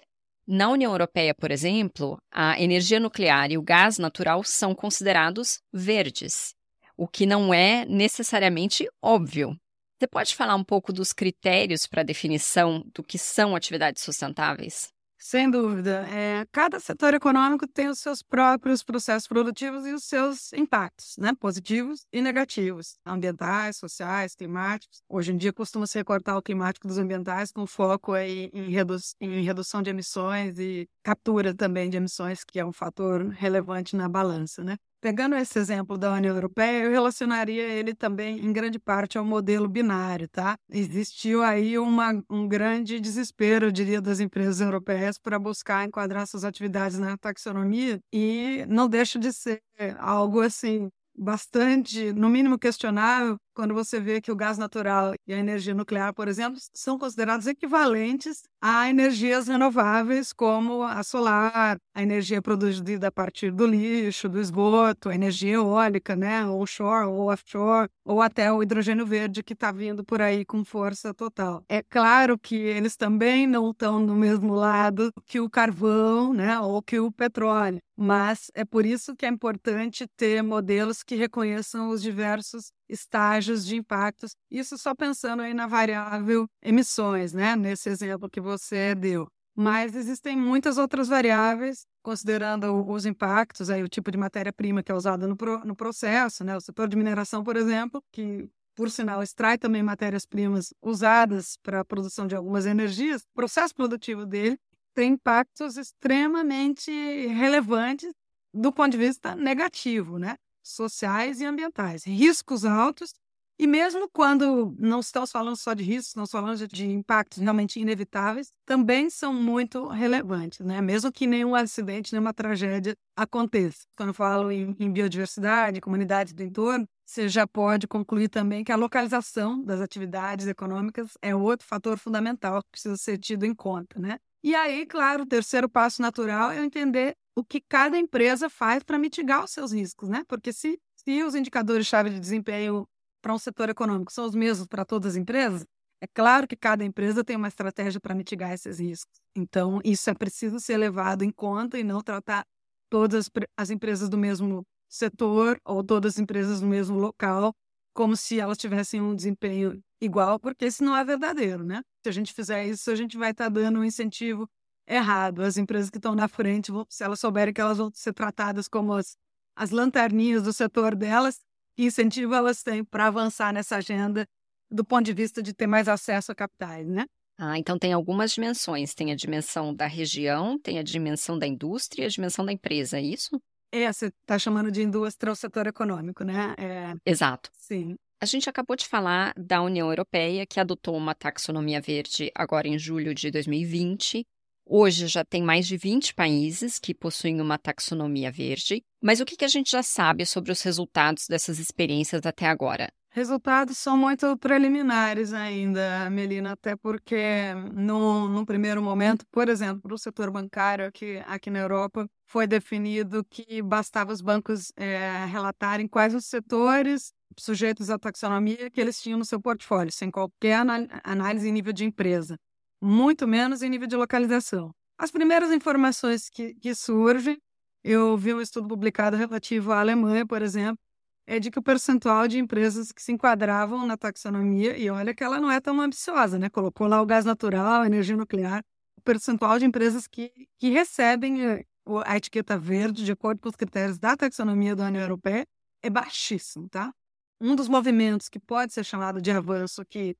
Na 0.51 0.67
União 0.67 0.91
Europeia, 0.91 1.35
por 1.35 1.51
exemplo, 1.51 2.19
a 2.31 2.59
energia 2.59 2.99
nuclear 2.99 3.51
e 3.51 3.57
o 3.59 3.61
gás 3.61 3.99
natural 3.99 4.43
são 4.43 4.73
considerados 4.73 5.59
verdes, 5.71 6.55
o 6.97 7.07
que 7.07 7.23
não 7.27 7.53
é 7.53 7.85
necessariamente 7.85 8.89
óbvio. 8.99 9.55
Você 9.99 10.07
pode 10.07 10.35
falar 10.35 10.55
um 10.55 10.63
pouco 10.63 10.91
dos 10.91 11.13
critérios 11.13 11.85
para 11.85 12.01
a 12.01 12.03
definição 12.03 12.83
do 12.95 13.03
que 13.03 13.19
são 13.19 13.55
atividades 13.55 14.01
sustentáveis? 14.01 14.91
Sem 15.21 15.51
dúvida. 15.51 16.07
É, 16.09 16.45
cada 16.49 16.79
setor 16.79 17.13
econômico 17.13 17.67
tem 17.67 17.89
os 17.89 17.99
seus 17.99 18.23
próprios 18.23 18.81
processos 18.81 19.27
produtivos 19.27 19.85
e 19.85 19.91
os 19.93 20.05
seus 20.05 20.53
impactos, 20.53 21.17
né? 21.17 21.33
positivos 21.37 22.05
e 22.11 22.21
negativos, 22.21 22.97
ambientais, 23.05 23.75
sociais, 23.75 24.33
climáticos. 24.33 25.01
Hoje 25.09 25.33
em 25.33 25.37
dia 25.37 25.51
costuma-se 25.51 25.97
recortar 25.97 26.37
o 26.37 26.41
climático 26.41 26.87
dos 26.87 26.97
ambientais 26.97 27.51
com 27.51 27.67
foco 27.67 28.13
aí 28.13 28.49
em, 28.53 28.71
redu 28.71 28.95
em 29.19 29.43
redução 29.43 29.81
de 29.81 29.89
emissões 29.89 30.57
e 30.57 30.87
captura 31.03 31.53
também 31.53 31.89
de 31.89 31.97
emissões, 31.97 32.45
que 32.45 32.57
é 32.57 32.65
um 32.65 32.71
fator 32.71 33.27
relevante 33.27 33.97
na 33.97 34.07
balança. 34.07 34.63
Né? 34.63 34.77
Pegando 35.01 35.35
esse 35.37 35.57
exemplo 35.57 35.97
da 35.97 36.11
União 36.11 36.35
Europeia, 36.35 36.83
eu 36.83 36.91
relacionaria 36.91 37.63
ele 37.63 37.95
também, 37.95 38.37
em 38.45 38.51
grande 38.51 38.77
parte, 38.77 39.17
ao 39.17 39.23
modelo 39.23 39.65
binário, 39.69 40.27
tá? 40.27 40.57
Existiu 40.69 41.41
aí 41.41 41.79
uma, 41.79 42.21
um 42.29 42.45
grande 42.49 42.99
desespero, 42.99 43.67
eu 43.67 43.71
diria, 43.71 44.01
das 44.01 44.19
empresas 44.19 44.59
europeias 44.59 45.17
para 45.17 45.39
buscar 45.39 45.85
enquadrar 45.87 46.27
suas 46.27 46.43
atividades 46.43 46.99
na 46.99 47.17
taxonomia 47.17 47.97
e 48.11 48.65
não 48.67 48.89
deixa 48.89 49.17
de 49.17 49.31
ser 49.31 49.61
algo 49.99 50.41
assim 50.41 50.89
bastante, 51.17 52.11
no 52.13 52.29
mínimo 52.29 52.57
questionável, 52.59 53.37
quando 53.53 53.73
você 53.73 53.99
vê 53.99 54.21
que 54.21 54.31
o 54.31 54.35
gás 54.35 54.57
natural 54.57 55.13
e 55.27 55.33
a 55.33 55.37
energia 55.37 55.73
nuclear, 55.73 56.13
por 56.13 56.27
exemplo, 56.27 56.59
são 56.73 56.97
considerados 56.97 57.47
equivalentes 57.47 58.43
a 58.61 58.89
energias 58.89 59.47
renováveis 59.47 60.33
como 60.33 60.83
a 60.83 61.01
solar, 61.03 61.77
a 61.93 62.01
energia 62.03 62.41
produzida 62.41 63.07
a 63.07 63.11
partir 63.11 63.51
do 63.51 63.65
lixo, 63.65 64.27
do 64.27 64.39
esgoto, 64.39 65.09
a 65.09 65.15
energia 65.15 65.53
eólica, 65.53 66.15
né, 66.15 66.45
onshore 66.45 67.05
ou 67.07 67.31
offshore, 67.31 67.87
ou 68.05 68.21
até 68.21 68.51
o 68.51 68.61
hidrogênio 68.61 69.05
verde 69.05 69.43
que 69.43 69.53
está 69.53 69.71
vindo 69.71 70.03
por 70.03 70.21
aí 70.21 70.43
com 70.45 70.63
força 70.65 71.13
total. 71.13 71.63
É 71.69 71.81
claro 71.83 72.37
que 72.37 72.55
eles 72.55 72.95
também 72.95 73.47
não 73.47 73.71
estão 73.71 73.99
no 73.99 74.15
mesmo 74.15 74.53
lado 74.53 75.11
que 75.25 75.39
o 75.39 75.49
carvão, 75.49 76.33
né, 76.33 76.59
ou 76.59 76.81
que 76.81 76.99
o 76.99 77.11
petróleo, 77.11 77.79
mas 77.97 78.51
é 78.53 78.65
por 78.65 78.85
isso 78.85 79.15
que 79.15 79.25
é 79.25 79.29
importante 79.29 80.05
ter 80.17 80.41
modelos 80.41 81.03
que 81.03 81.15
reconheçam 81.15 81.89
os 81.89 82.01
diversos 82.01 82.71
estágios 82.89 83.65
de 83.65 83.75
impactos. 83.75 84.35
Isso 84.49 84.77
só 84.77 84.95
pensando 84.95 85.41
aí 85.41 85.53
na 85.53 85.67
variável 85.67 86.47
emissões, 86.61 87.33
né? 87.33 87.55
Nesse 87.55 87.89
exemplo 87.89 88.29
que 88.29 88.41
você 88.41 88.95
deu. 88.95 89.27
Mas 89.55 89.95
existem 89.95 90.37
muitas 90.37 90.77
outras 90.77 91.07
variáveis, 91.07 91.85
considerando 92.01 92.89
os 92.89 93.05
impactos, 93.05 93.69
aí, 93.69 93.83
o 93.83 93.89
tipo 93.89 94.09
de 94.09 94.17
matéria-prima 94.17 94.81
que 94.81 94.91
é 94.91 94.95
usada 94.95 95.27
no, 95.27 95.35
pro, 95.35 95.59
no 95.65 95.75
processo, 95.75 96.43
né? 96.43 96.55
O 96.55 96.61
setor 96.61 96.87
de 96.87 96.95
mineração, 96.95 97.43
por 97.43 97.57
exemplo, 97.57 98.01
que 98.11 98.49
por 98.79 98.89
sinal, 98.89 99.21
extrai 99.21 99.57
também 99.57 99.83
matérias-primas 99.83 100.73
usadas 100.81 101.57
para 101.61 101.81
a 101.81 101.85
produção 101.85 102.25
de 102.25 102.33
algumas 102.33 102.65
energias, 102.65 103.23
o 103.23 103.33
processo 103.33 103.75
produtivo 103.75 104.25
dele 104.25 104.57
tem 104.93 105.11
impactos 105.11 105.75
extremamente 105.75 106.89
relevantes 107.27 108.09
do 108.53 108.71
ponto 108.71 108.91
de 108.91 108.97
vista 108.97 109.35
negativo, 109.35 110.17
né? 110.17 110.37
Sociais 110.71 111.41
e 111.41 111.45
ambientais, 111.45 112.03
riscos 112.03 112.65
altos. 112.65 113.13
E 113.61 113.67
mesmo 113.67 114.09
quando 114.09 114.73
não 114.79 115.01
estamos 115.01 115.31
falando 115.31 115.57
só 115.57 115.73
de 115.73 115.83
riscos, 115.83 116.07
estamos 116.07 116.31
falando 116.31 116.65
de 116.65 116.87
impactos 116.87 117.39
realmente 117.39 117.77
inevitáveis, 117.77 118.53
também 118.65 119.09
são 119.09 119.33
muito 119.33 119.85
relevantes, 119.89 120.65
né? 120.65 120.79
Mesmo 120.79 121.11
que 121.11 121.27
nenhum 121.27 121.53
acidente, 121.53 122.13
nenhuma 122.13 122.33
tragédia 122.33 122.95
aconteça. 123.17 123.79
Quando 123.97 124.13
falo 124.13 124.49
em, 124.49 124.73
em 124.79 124.89
biodiversidade, 124.89 125.81
comunidades 125.81 126.31
do 126.31 126.41
entorno, 126.41 126.87
você 127.05 127.27
já 127.27 127.45
pode 127.45 127.85
concluir 127.85 128.29
também 128.29 128.63
que 128.63 128.71
a 128.71 128.77
localização 128.77 129.61
das 129.61 129.81
atividades 129.81 130.47
econômicas 130.47 131.17
é 131.21 131.35
outro 131.35 131.67
fator 131.67 131.97
fundamental 131.97 132.63
que 132.63 132.69
precisa 132.71 132.95
ser 132.95 133.17
tido 133.17 133.45
em 133.45 133.53
conta, 133.53 133.99
né? 133.99 134.19
E 134.41 134.55
aí, 134.55 134.85
claro, 134.85 135.23
o 135.23 135.25
terceiro 135.25 135.67
passo 135.67 136.01
natural 136.01 136.51
é 136.51 136.63
entender 136.63 137.17
o 137.39 137.43
que 137.43 137.61
cada 137.61 137.97
empresa 137.97 138.49
faz 138.49 138.83
para 138.83 138.97
mitigar 138.97 139.43
os 139.43 139.51
seus 139.51 139.71
riscos, 139.71 140.09
né? 140.09 140.23
Porque 140.27 140.51
se, 140.51 140.77
se 140.95 141.23
os 141.23 141.35
indicadores-chave 141.35 142.09
de 142.09 142.19
desempenho 142.19 142.85
para 143.21 143.33
um 143.33 143.39
setor 143.39 143.69
econômico 143.69 144.11
são 144.11 144.25
os 144.25 144.35
mesmos 144.35 144.67
para 144.67 144.83
todas 144.83 145.13
as 145.13 145.17
empresas, 145.17 145.65
é 146.01 146.07
claro 146.07 146.47
que 146.47 146.55
cada 146.55 146.83
empresa 146.83 147.23
tem 147.23 147.35
uma 147.35 147.47
estratégia 147.47 147.99
para 147.99 148.13
mitigar 148.13 148.51
esses 148.51 148.79
riscos. 148.79 149.19
Então, 149.35 149.79
isso 149.83 150.09
é 150.09 150.13
preciso 150.13 150.59
ser 150.59 150.77
levado 150.77 151.23
em 151.23 151.31
conta 151.31 151.79
e 151.79 151.83
não 151.83 152.01
tratar 152.01 152.45
todas 152.89 153.29
as 153.57 153.69
empresas 153.69 154.09
do 154.09 154.17
mesmo 154.17 154.65
setor 154.89 155.59
ou 155.63 155.83
todas 155.83 156.15
as 156.15 156.19
empresas 156.19 156.61
do 156.61 156.67
mesmo 156.67 156.97
local, 156.97 157.53
como 157.93 158.15
se 158.15 158.39
elas 158.39 158.57
tivessem 158.57 159.01
um 159.01 159.15
desempenho 159.15 159.81
igual, 160.01 160.39
porque 160.39 160.65
isso 160.65 160.83
não 160.83 160.95
é 160.95 161.03
verdadeiro, 161.03 161.63
né? 161.63 161.81
Se 162.03 162.09
a 162.09 162.11
gente 162.11 162.33
fizer 162.33 162.65
isso, 162.65 162.89
a 162.89 162.95
gente 162.95 163.17
vai 163.17 163.31
estar 163.31 163.45
tá 163.45 163.49
dando 163.49 163.79
um 163.79 163.83
incentivo 163.83 164.49
errado. 164.89 165.41
As 165.41 165.57
empresas 165.57 165.89
que 165.89 165.97
estão 165.97 166.15
na 166.15 166.27
frente, 166.27 166.71
se 166.89 167.03
elas 167.03 167.19
souberem 167.19 167.53
que 167.53 167.61
elas 167.61 167.77
vão 167.77 167.91
ser 167.93 168.13
tratadas 168.13 168.67
como 168.67 168.93
as, 168.93 169.15
as 169.55 169.69
lanterninhas 169.69 170.43
do 170.43 170.51
setor 170.51 170.95
delas, 170.95 171.39
que 171.75 171.83
incentivo 171.83 172.33
elas 172.33 172.63
têm 172.63 172.83
para 172.83 173.07
avançar 173.07 173.53
nessa 173.53 173.77
agenda 173.77 174.25
do 174.69 174.83
ponto 174.83 175.05
de 175.05 175.13
vista 175.13 175.41
de 175.41 175.53
ter 175.53 175.67
mais 175.67 175.87
acesso 175.87 176.31
a 176.31 176.35
capitais, 176.35 176.87
né? 176.87 177.05
Ah, 177.37 177.57
então 177.57 177.79
tem 177.79 177.93
algumas 177.93 178.33
dimensões. 178.33 178.93
Tem 178.93 179.11
a 179.11 179.15
dimensão 179.15 179.73
da 179.73 179.87
região, 179.87 180.59
tem 180.59 180.77
a 180.77 180.83
dimensão 180.83 181.39
da 181.39 181.47
indústria 181.47 182.03
e 182.03 182.05
a 182.05 182.09
dimensão 182.09 182.45
da 182.45 182.51
empresa, 182.51 182.97
é 182.97 183.01
isso? 183.01 183.41
É, 183.71 183.91
você 183.91 184.07
está 184.07 184.37
chamando 184.37 184.71
de 184.71 184.81
indústria 184.81 185.31
ou 185.31 185.35
setor 185.35 185.67
econômico, 185.67 186.23
né? 186.23 186.55
É... 186.57 186.93
Exato. 187.05 187.49
Sim. 187.57 187.95
A 188.21 188.25
gente 188.25 188.49
acabou 188.49 188.75
de 188.75 188.85
falar 188.85 189.33
da 189.37 189.61
União 189.61 189.87
Europeia, 189.87 190.45
que 190.45 190.59
adotou 190.59 190.97
uma 190.97 191.15
taxonomia 191.15 191.79
verde 191.79 192.29
agora 192.35 192.67
em 192.67 192.77
julho 192.77 193.15
de 193.15 193.31
2020. 193.31 194.25
Hoje 194.71 195.07
já 195.07 195.25
tem 195.25 195.41
mais 195.41 195.65
de 195.65 195.75
20 195.75 196.13
países 196.13 196.77
que 196.77 196.93
possuem 196.93 197.41
uma 197.41 197.57
taxonomia 197.57 198.31
verde. 198.31 198.83
Mas 199.01 199.19
o 199.19 199.25
que, 199.25 199.43
a 199.43 199.47
gente 199.47 199.71
já 199.71 199.81
sabe 199.81 200.27
sobre 200.27 200.51
os 200.51 200.61
resultados 200.61 201.25
dessas 201.27 201.57
experiências 201.57 202.23
até 202.23 202.45
agora? 202.45 202.87
Resultados 203.09 203.79
são 203.79 203.97
muito 203.97 204.37
preliminares 204.37 205.33
ainda, 205.33 206.07
Melina, 206.11 206.51
até 206.51 206.75
porque 206.75 207.51
no 207.73 208.45
primeiro 208.45 208.79
momento, 208.79 209.25
por 209.31 209.49
exemplo, 209.49 209.81
para 209.81 209.95
o 209.95 209.97
setor 209.97 210.29
bancário 210.29 210.85
aqui, 210.85 211.17
aqui 211.25 211.49
na 211.49 211.57
Europa, 211.57 212.07
foi 212.27 212.45
definido 212.45 213.25
que 213.27 213.63
bastava 213.63 214.13
os 214.13 214.21
bancos 214.21 214.71
é, 214.77 215.25
relatarem 215.25 215.87
quais 215.87 216.13
os 216.13 216.25
setores 216.27 217.11
sujeitos 217.39 217.89
à 217.89 217.97
taxonomia 217.97 218.69
que 218.69 218.79
eles 218.79 219.01
tinham 219.01 219.17
no 219.17 219.25
seu 219.25 219.41
portfólio, 219.41 219.91
sem 219.91 220.11
qualquer 220.11 220.63
análise 221.03 221.49
em 221.49 221.51
nível 221.51 221.73
de 221.73 221.85
empresa, 221.85 222.37
muito 222.81 223.27
menos 223.27 223.61
em 223.61 223.69
nível 223.69 223.87
de 223.87 223.95
localização. 223.95 224.71
As 224.97 225.11
primeiras 225.11 225.51
informações 225.51 226.29
que, 226.29 226.53
que 226.55 226.75
surgem, 226.75 227.37
eu 227.83 228.17
vi 228.17 228.33
um 228.33 228.41
estudo 228.41 228.67
publicado 228.67 229.15
relativo 229.15 229.71
à 229.71 229.79
Alemanha, 229.79 230.25
por 230.25 230.41
exemplo, 230.41 230.77
é 231.25 231.39
de 231.39 231.51
que 231.51 231.59
o 231.59 231.63
percentual 231.63 232.27
de 232.27 232.39
empresas 232.39 232.91
que 232.91 233.01
se 233.01 233.11
enquadravam 233.11 233.85
na 233.85 233.95
taxonomia, 233.95 234.77
e 234.77 234.89
olha 234.89 235.13
que 235.13 235.23
ela 235.23 235.39
não 235.39 235.51
é 235.51 235.61
tão 235.61 235.79
ambiciosa, 235.79 236.39
né? 236.39 236.49
Colocou 236.49 236.87
lá 236.87 237.01
o 237.01 237.05
gás 237.05 237.23
natural, 237.23 237.83
a 237.83 237.85
energia 237.85 238.17
nuclear, 238.17 238.63
o 238.97 239.01
percentual 239.01 239.59
de 239.59 239.65
empresas 239.65 240.07
que, 240.07 240.31
que 240.57 240.69
recebem 240.69 241.45
eh, 241.45 241.63
a 242.03 242.17
etiqueta 242.17 242.57
verde, 242.57 243.05
de 243.05 243.11
acordo 243.11 243.39
com 243.41 243.49
os 243.49 243.55
critérios 243.55 243.99
da 243.99 244.17
taxonomia 244.17 244.75
da 244.75 244.87
União 244.87 245.03
Europeia, 245.03 245.45
é 245.83 245.89
baixíssimo, 245.89 246.67
tá? 246.67 246.91
Um 247.39 247.55
dos 247.55 247.69
movimentos 247.69 248.27
que 248.27 248.39
pode 248.39 248.73
ser 248.73 248.83
chamado 248.83 249.21
de 249.21 249.31
avanço, 249.31 249.85
que 249.85 250.15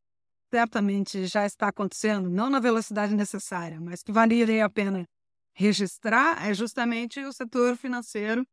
certamente 0.52 1.26
já 1.26 1.46
está 1.46 1.68
acontecendo, 1.68 2.30
não 2.30 2.50
na 2.50 2.60
velocidade 2.60 3.14
necessária, 3.16 3.80
mas 3.80 4.02
que 4.02 4.12
valeria 4.12 4.66
a 4.66 4.70
pena 4.70 5.06
registrar, 5.54 6.48
é 6.48 6.54
justamente 6.54 7.20
o 7.22 7.34
setor 7.34 7.76
financeiro 7.76 8.46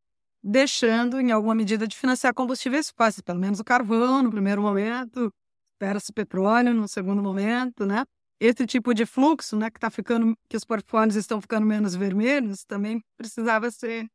deixando, 0.43 1.21
em 1.21 1.33
alguma 1.33 1.55
medida, 1.55 1.87
de 1.87 1.97
financiar 1.97 2.33
combustíveis 2.35 2.91
fósseis, 2.91 3.21
pelo 3.21 3.41
menos 3.41 3.59
o 3.59 3.65
carvão 3.65 4.23
no 4.23 4.31
primeiro 4.31 4.63
momento, 4.63 5.33
espera-se 5.75 6.13
petróleo 6.13 6.73
no 6.73 6.87
segundo 6.87 7.23
momento, 7.23 7.85
né? 7.85 8.05
Esse 8.39 8.67
tipo 8.67 8.93
de 8.95 9.07
fluxo, 9.07 9.57
né, 9.57 9.71
que 9.71 9.79
está 9.79 9.91
ficando, 9.91 10.37
que 10.49 10.57
os 10.57 10.65
portfólios 10.65 11.17
estão 11.17 11.41
ficando 11.41 11.67
menos 11.67 11.95
vermelhos, 11.95 12.65
também 12.65 13.01
precisava 13.17 13.71
ser, 13.71 14.07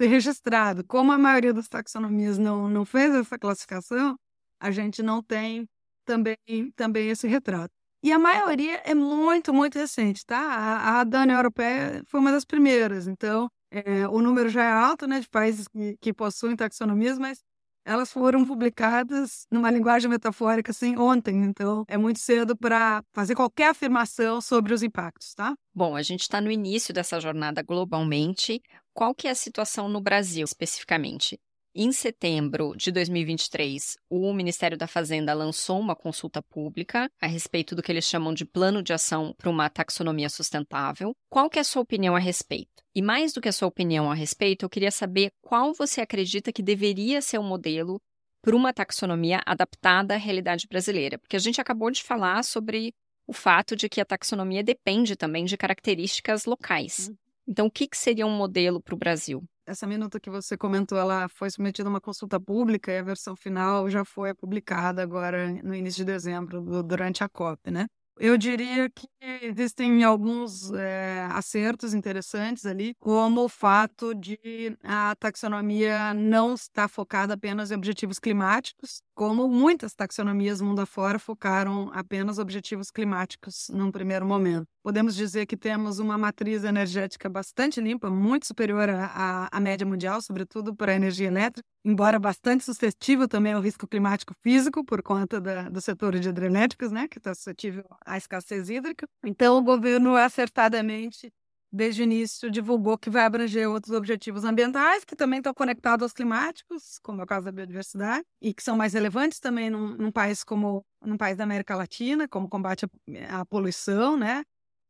ser 0.00 0.06
registrado. 0.06 0.84
Como 0.84 1.12
a 1.12 1.18
maioria 1.18 1.52
das 1.52 1.66
taxonomias 1.66 2.36
não, 2.36 2.68
não 2.68 2.84
fez 2.84 3.14
essa 3.14 3.38
classificação, 3.38 4.16
a 4.60 4.70
gente 4.70 5.02
não 5.02 5.22
tem 5.22 5.66
também, 6.10 6.72
também 6.74 7.08
esse 7.08 7.28
retrato. 7.28 7.72
E 8.02 8.10
a 8.10 8.18
maioria 8.18 8.80
é 8.84 8.94
muito, 8.94 9.52
muito 9.52 9.78
recente, 9.78 10.24
tá? 10.24 10.38
A, 10.38 11.00
a 11.00 11.04
da 11.04 11.22
União 11.22 11.36
Europeia 11.36 12.02
foi 12.06 12.18
uma 12.18 12.32
das 12.32 12.44
primeiras, 12.44 13.06
então 13.06 13.48
é, 13.70 14.08
o 14.08 14.20
número 14.20 14.48
já 14.48 14.64
é 14.64 14.72
alto, 14.72 15.06
né, 15.06 15.20
de 15.20 15.28
países 15.28 15.68
que, 15.68 15.96
que 16.00 16.12
possuem 16.12 16.56
taxonomias, 16.56 17.18
mas 17.18 17.38
elas 17.84 18.10
foram 18.12 18.44
publicadas 18.44 19.46
numa 19.50 19.70
linguagem 19.70 20.10
metafórica 20.10 20.70
assim 20.70 20.96
ontem, 20.96 21.44
então 21.44 21.84
é 21.86 21.96
muito 21.96 22.18
cedo 22.18 22.56
para 22.56 23.02
fazer 23.12 23.34
qualquer 23.34 23.70
afirmação 23.70 24.40
sobre 24.40 24.74
os 24.74 24.82
impactos, 24.82 25.34
tá? 25.34 25.54
Bom, 25.74 25.94
a 25.94 26.02
gente 26.02 26.22
está 26.22 26.40
no 26.40 26.50
início 26.50 26.92
dessa 26.92 27.20
jornada 27.20 27.62
globalmente. 27.62 28.60
Qual 28.92 29.14
que 29.14 29.28
é 29.28 29.30
a 29.30 29.34
situação 29.34 29.88
no 29.88 30.00
Brasil 30.00 30.44
especificamente? 30.44 31.38
Em 31.72 31.92
setembro 31.92 32.74
de 32.76 32.90
2023, 32.90 33.96
o 34.10 34.32
Ministério 34.32 34.76
da 34.76 34.88
Fazenda 34.88 35.32
lançou 35.32 35.78
uma 35.78 35.94
consulta 35.94 36.42
pública 36.42 37.08
a 37.22 37.28
respeito 37.28 37.76
do 37.76 37.82
que 37.82 37.92
eles 37.92 38.04
chamam 38.04 38.34
de 38.34 38.44
plano 38.44 38.82
de 38.82 38.92
ação 38.92 39.32
para 39.38 39.48
uma 39.48 39.70
taxonomia 39.70 40.28
sustentável. 40.28 41.14
Qual 41.28 41.48
que 41.48 41.58
é 41.58 41.62
a 41.62 41.64
sua 41.64 41.82
opinião 41.82 42.16
a 42.16 42.18
respeito? 42.18 42.82
E 42.92 43.00
mais 43.00 43.32
do 43.32 43.40
que 43.40 43.48
a 43.48 43.52
sua 43.52 43.68
opinião 43.68 44.10
a 44.10 44.14
respeito, 44.14 44.64
eu 44.64 44.68
queria 44.68 44.90
saber 44.90 45.30
qual 45.40 45.72
você 45.72 46.00
acredita 46.00 46.52
que 46.52 46.60
deveria 46.60 47.22
ser 47.22 47.38
o 47.38 47.42
modelo 47.42 48.00
para 48.42 48.56
uma 48.56 48.72
taxonomia 48.72 49.40
adaptada 49.46 50.14
à 50.14 50.16
realidade 50.16 50.66
brasileira, 50.68 51.20
porque 51.20 51.36
a 51.36 51.40
gente 51.40 51.60
acabou 51.60 51.92
de 51.92 52.02
falar 52.02 52.42
sobre 52.42 52.92
o 53.28 53.32
fato 53.32 53.76
de 53.76 53.88
que 53.88 54.00
a 54.00 54.04
taxonomia 54.04 54.64
depende 54.64 55.14
também 55.14 55.44
de 55.44 55.56
características 55.56 56.46
locais. 56.46 57.06
Uhum. 57.08 57.16
Então, 57.46 57.66
o 57.66 57.70
que, 57.70 57.86
que 57.86 57.96
seria 57.96 58.26
um 58.26 58.36
modelo 58.36 58.82
para 58.82 58.94
o 58.94 58.98
Brasil? 58.98 59.44
Essa 59.70 59.86
minuta 59.86 60.18
que 60.18 60.28
você 60.28 60.56
comentou, 60.56 60.98
ela 60.98 61.28
foi 61.28 61.48
submetida 61.48 61.88
a 61.88 61.92
uma 61.92 62.00
consulta 62.00 62.40
pública 62.40 62.90
e 62.90 62.98
a 62.98 63.04
versão 63.04 63.36
final 63.36 63.88
já 63.88 64.04
foi 64.04 64.34
publicada 64.34 65.00
agora 65.00 65.48
no 65.62 65.72
início 65.72 66.04
de 66.04 66.12
dezembro, 66.12 66.82
durante 66.82 67.22
a 67.22 67.28
COP, 67.28 67.70
né? 67.70 67.86
Eu 68.18 68.36
diria 68.36 68.90
que 68.90 69.06
existem 69.20 70.02
alguns 70.02 70.72
é, 70.72 71.24
acertos 71.30 71.94
interessantes 71.94 72.66
ali, 72.66 72.94
como 72.98 73.44
o 73.44 73.48
fato 73.48 74.12
de 74.12 74.76
a 74.82 75.14
taxonomia 75.14 76.12
não 76.14 76.54
estar 76.54 76.88
focada 76.88 77.34
apenas 77.34 77.70
em 77.70 77.76
objetivos 77.76 78.18
climáticos, 78.18 79.02
como 79.20 79.46
muitas 79.46 79.92
taxonomias 79.92 80.62
mundo 80.62 80.80
afora 80.80 81.18
focaram 81.18 81.90
apenas 81.92 82.38
objetivos 82.38 82.90
climáticos 82.90 83.68
num 83.68 83.92
primeiro 83.92 84.24
momento. 84.24 84.66
Podemos 84.82 85.14
dizer 85.14 85.44
que 85.44 85.58
temos 85.58 85.98
uma 85.98 86.16
matriz 86.16 86.64
energética 86.64 87.28
bastante 87.28 87.82
limpa, 87.82 88.08
muito 88.08 88.46
superior 88.46 88.88
à, 88.88 89.46
à 89.52 89.60
média 89.60 89.86
mundial, 89.86 90.22
sobretudo 90.22 90.74
para 90.74 90.92
a 90.92 90.94
energia 90.94 91.26
elétrica, 91.26 91.68
embora 91.84 92.18
bastante 92.18 92.64
suscetível 92.64 93.28
também 93.28 93.52
ao 93.52 93.60
risco 93.60 93.86
climático 93.86 94.32
físico, 94.42 94.82
por 94.82 95.02
conta 95.02 95.38
da, 95.38 95.68
do 95.68 95.82
setor 95.82 96.18
de 96.18 96.30
hidrelétricos, 96.30 96.90
né, 96.90 97.06
que 97.06 97.18
está 97.18 97.34
suscetível 97.34 97.84
à 98.06 98.16
escassez 98.16 98.70
hídrica. 98.70 99.06
Então, 99.22 99.58
o 99.58 99.62
governo 99.62 100.16
acertadamente 100.16 101.30
desde 101.72 102.02
o 102.02 102.04
início, 102.04 102.50
divulgou 102.50 102.98
que 102.98 103.08
vai 103.08 103.24
abranger 103.24 103.68
outros 103.68 103.94
objetivos 103.94 104.44
ambientais, 104.44 105.04
que 105.04 105.14
também 105.14 105.38
estão 105.38 105.54
conectados 105.54 106.02
aos 106.02 106.12
climáticos, 106.12 106.98
como 107.02 107.20
é 107.20 107.24
o 107.24 107.26
caso 107.26 107.46
da 107.46 107.52
biodiversidade, 107.52 108.24
e 108.40 108.52
que 108.52 108.62
são 108.62 108.76
mais 108.76 108.92
relevantes 108.92 109.38
também 109.38 109.70
num, 109.70 109.96
num 109.96 110.10
país 110.10 110.42
como 110.42 110.84
num 111.00 111.16
país 111.16 111.36
da 111.36 111.44
América 111.44 111.76
Latina, 111.76 112.28
como 112.28 112.48
combate 112.48 112.86
à, 113.28 113.44
poluição, 113.46 114.16
né? 114.16 114.42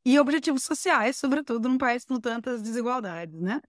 E 0.04 0.18
objetivos 0.18 0.64
sociais, 0.64 1.16
sobretudo 1.16 1.68
num 1.68 1.78
país 1.78 2.04
com 2.04 2.18
tantas 2.18 2.62
desigualdades, 2.62 3.38
né? 3.40 3.60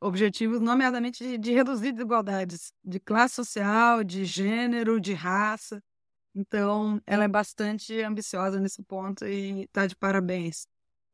Objetivos, 0.00 0.60
nomeadamente, 0.60 1.24
de, 1.24 1.38
de 1.38 1.52
reduzir 1.52 1.92
desigualdades 1.92 2.72
de 2.84 3.00
classe 3.00 3.34
social, 3.34 4.04
de 4.04 4.24
gênero, 4.24 5.00
de 5.00 5.12
raça. 5.14 5.82
Então, 6.34 7.00
ela 7.06 7.24
é 7.24 7.28
bastante 7.28 8.00
ambiciosa 8.02 8.60
nesse 8.60 8.82
ponto 8.82 9.26
e 9.26 9.62
está 9.64 9.86
de 9.86 9.96
parabéns. 9.96 10.66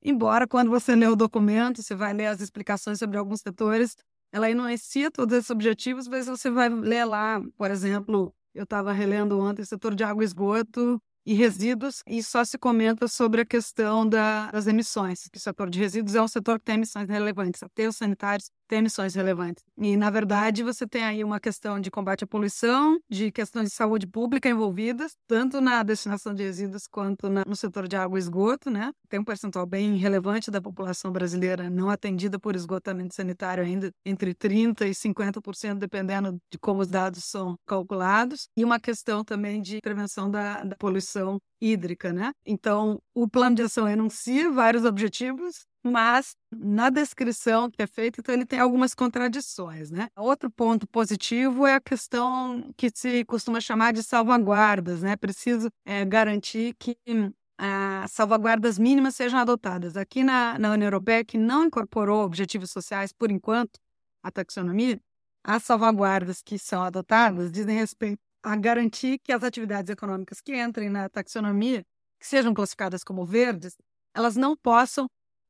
Embora, 0.04 0.46
quando 0.46 0.70
você 0.70 0.94
lê 0.94 1.06
o 1.06 1.16
documento, 1.16 1.82
você 1.82 1.94
vai 1.94 2.12
ler 2.12 2.26
as 2.26 2.40
explicações 2.40 2.98
sobre 2.98 3.16
alguns 3.16 3.40
setores, 3.40 3.96
ela 4.32 4.50
enuncia 4.50 5.10
todos 5.10 5.36
esses 5.36 5.50
objetivos, 5.50 6.06
mas 6.08 6.26
você 6.26 6.50
vai 6.50 6.68
ler 6.68 7.04
lá, 7.06 7.40
por 7.56 7.70
exemplo, 7.70 8.34
eu 8.54 8.64
estava 8.64 8.92
relendo 8.92 9.38
ontem 9.40 9.62
o 9.62 9.66
setor 9.66 9.94
de 9.94 10.04
água 10.04 10.22
e 10.22 10.26
esgoto, 10.26 11.00
e 11.26 11.32
resíduos, 11.32 12.02
e 12.06 12.22
só 12.22 12.44
se 12.44 12.58
comenta 12.58 13.08
sobre 13.08 13.40
a 13.40 13.46
questão 13.46 14.06
da, 14.06 14.50
das 14.50 14.66
emissões, 14.66 15.26
que 15.32 15.38
o 15.38 15.40
setor 15.40 15.70
de 15.70 15.78
resíduos 15.78 16.14
é 16.14 16.20
um 16.20 16.28
setor 16.28 16.58
que 16.58 16.66
tem 16.66 16.74
emissões 16.74 17.08
relevantes, 17.08 17.62
aterros 17.62 17.96
sanitários 17.96 18.50
têm 18.74 18.80
emissões 18.80 19.14
relevantes. 19.14 19.64
E, 19.78 19.96
na 19.96 20.10
verdade, 20.10 20.64
você 20.64 20.86
tem 20.86 21.04
aí 21.04 21.22
uma 21.22 21.38
questão 21.38 21.78
de 21.78 21.90
combate 21.90 22.24
à 22.24 22.26
poluição, 22.26 22.98
de 23.08 23.30
questões 23.30 23.68
de 23.68 23.74
saúde 23.74 24.06
pública 24.06 24.48
envolvidas, 24.48 25.12
tanto 25.28 25.60
na 25.60 25.82
destinação 25.84 26.34
de 26.34 26.42
resíduos 26.42 26.88
quanto 26.88 27.28
na, 27.28 27.44
no 27.46 27.54
setor 27.54 27.86
de 27.86 27.94
água 27.94 28.18
e 28.18 28.20
esgoto, 28.20 28.70
né? 28.70 28.92
Tem 29.08 29.20
um 29.20 29.24
percentual 29.24 29.64
bem 29.64 29.96
relevante 29.96 30.50
da 30.50 30.60
população 30.60 31.12
brasileira 31.12 31.70
não 31.70 31.88
atendida 31.88 32.38
por 32.38 32.56
esgotamento 32.56 33.14
sanitário 33.14 33.62
ainda, 33.62 33.90
entre 34.04 34.34
30% 34.34 34.82
e 34.86 34.90
50%, 34.90 35.78
dependendo 35.78 36.36
de 36.50 36.58
como 36.58 36.80
os 36.80 36.88
dados 36.88 37.24
são 37.24 37.56
calculados, 37.66 38.48
e 38.56 38.64
uma 38.64 38.80
questão 38.80 39.22
também 39.24 39.62
de 39.62 39.78
prevenção 39.80 40.28
da, 40.28 40.64
da 40.64 40.76
poluição 40.76 41.38
hídrica, 41.60 42.12
né? 42.12 42.32
Então, 42.44 43.00
o 43.14 43.28
plano 43.28 43.54
de 43.54 43.62
ação 43.62 43.88
enuncia 43.88 44.50
vários 44.50 44.84
objetivos 44.84 45.64
mas 45.84 46.34
na 46.50 46.88
descrição 46.88 47.70
que 47.70 47.82
é 47.82 47.86
feita, 47.86 48.20
então 48.20 48.34
ele 48.34 48.46
tem 48.46 48.58
algumas 48.58 48.94
contradições, 48.94 49.90
né? 49.90 50.08
Outro 50.16 50.50
ponto 50.50 50.86
positivo 50.88 51.66
é 51.66 51.74
a 51.74 51.80
questão 51.80 52.72
que 52.76 52.90
se 52.94 53.24
costuma 53.26 53.60
chamar 53.60 53.92
de 53.92 54.02
salvaguardas, 54.02 55.02
né? 55.02 55.14
Preciso 55.16 55.68
é, 55.84 56.04
garantir 56.04 56.74
que 56.78 56.96
as 57.58 58.12
salvaguardas 58.12 58.78
mínimas 58.78 59.14
sejam 59.14 59.38
adotadas. 59.38 59.96
Aqui 59.96 60.24
na, 60.24 60.58
na 60.58 60.72
União 60.72 60.86
Europeia, 60.86 61.24
que 61.24 61.36
não 61.38 61.66
incorporou 61.66 62.24
objetivos 62.24 62.70
sociais 62.70 63.12
por 63.12 63.30
enquanto, 63.30 63.78
a 64.22 64.30
taxonomia, 64.30 64.98
as 65.44 65.62
salvaguardas 65.64 66.40
que 66.42 66.58
são 66.58 66.82
adotadas 66.82 67.52
dizem 67.52 67.76
respeito 67.76 68.18
a 68.42 68.56
garantir 68.56 69.18
que 69.18 69.32
as 69.32 69.42
atividades 69.42 69.90
econômicas 69.90 70.40
que 70.40 70.56
entrem 70.56 70.88
na 70.88 71.08
taxonomia, 71.08 71.84
que 72.18 72.26
sejam 72.26 72.54
classificadas 72.54 73.04
como 73.04 73.24
verdes, 73.24 73.76
elas 74.14 74.36
não 74.36 74.56
possam 74.56 75.06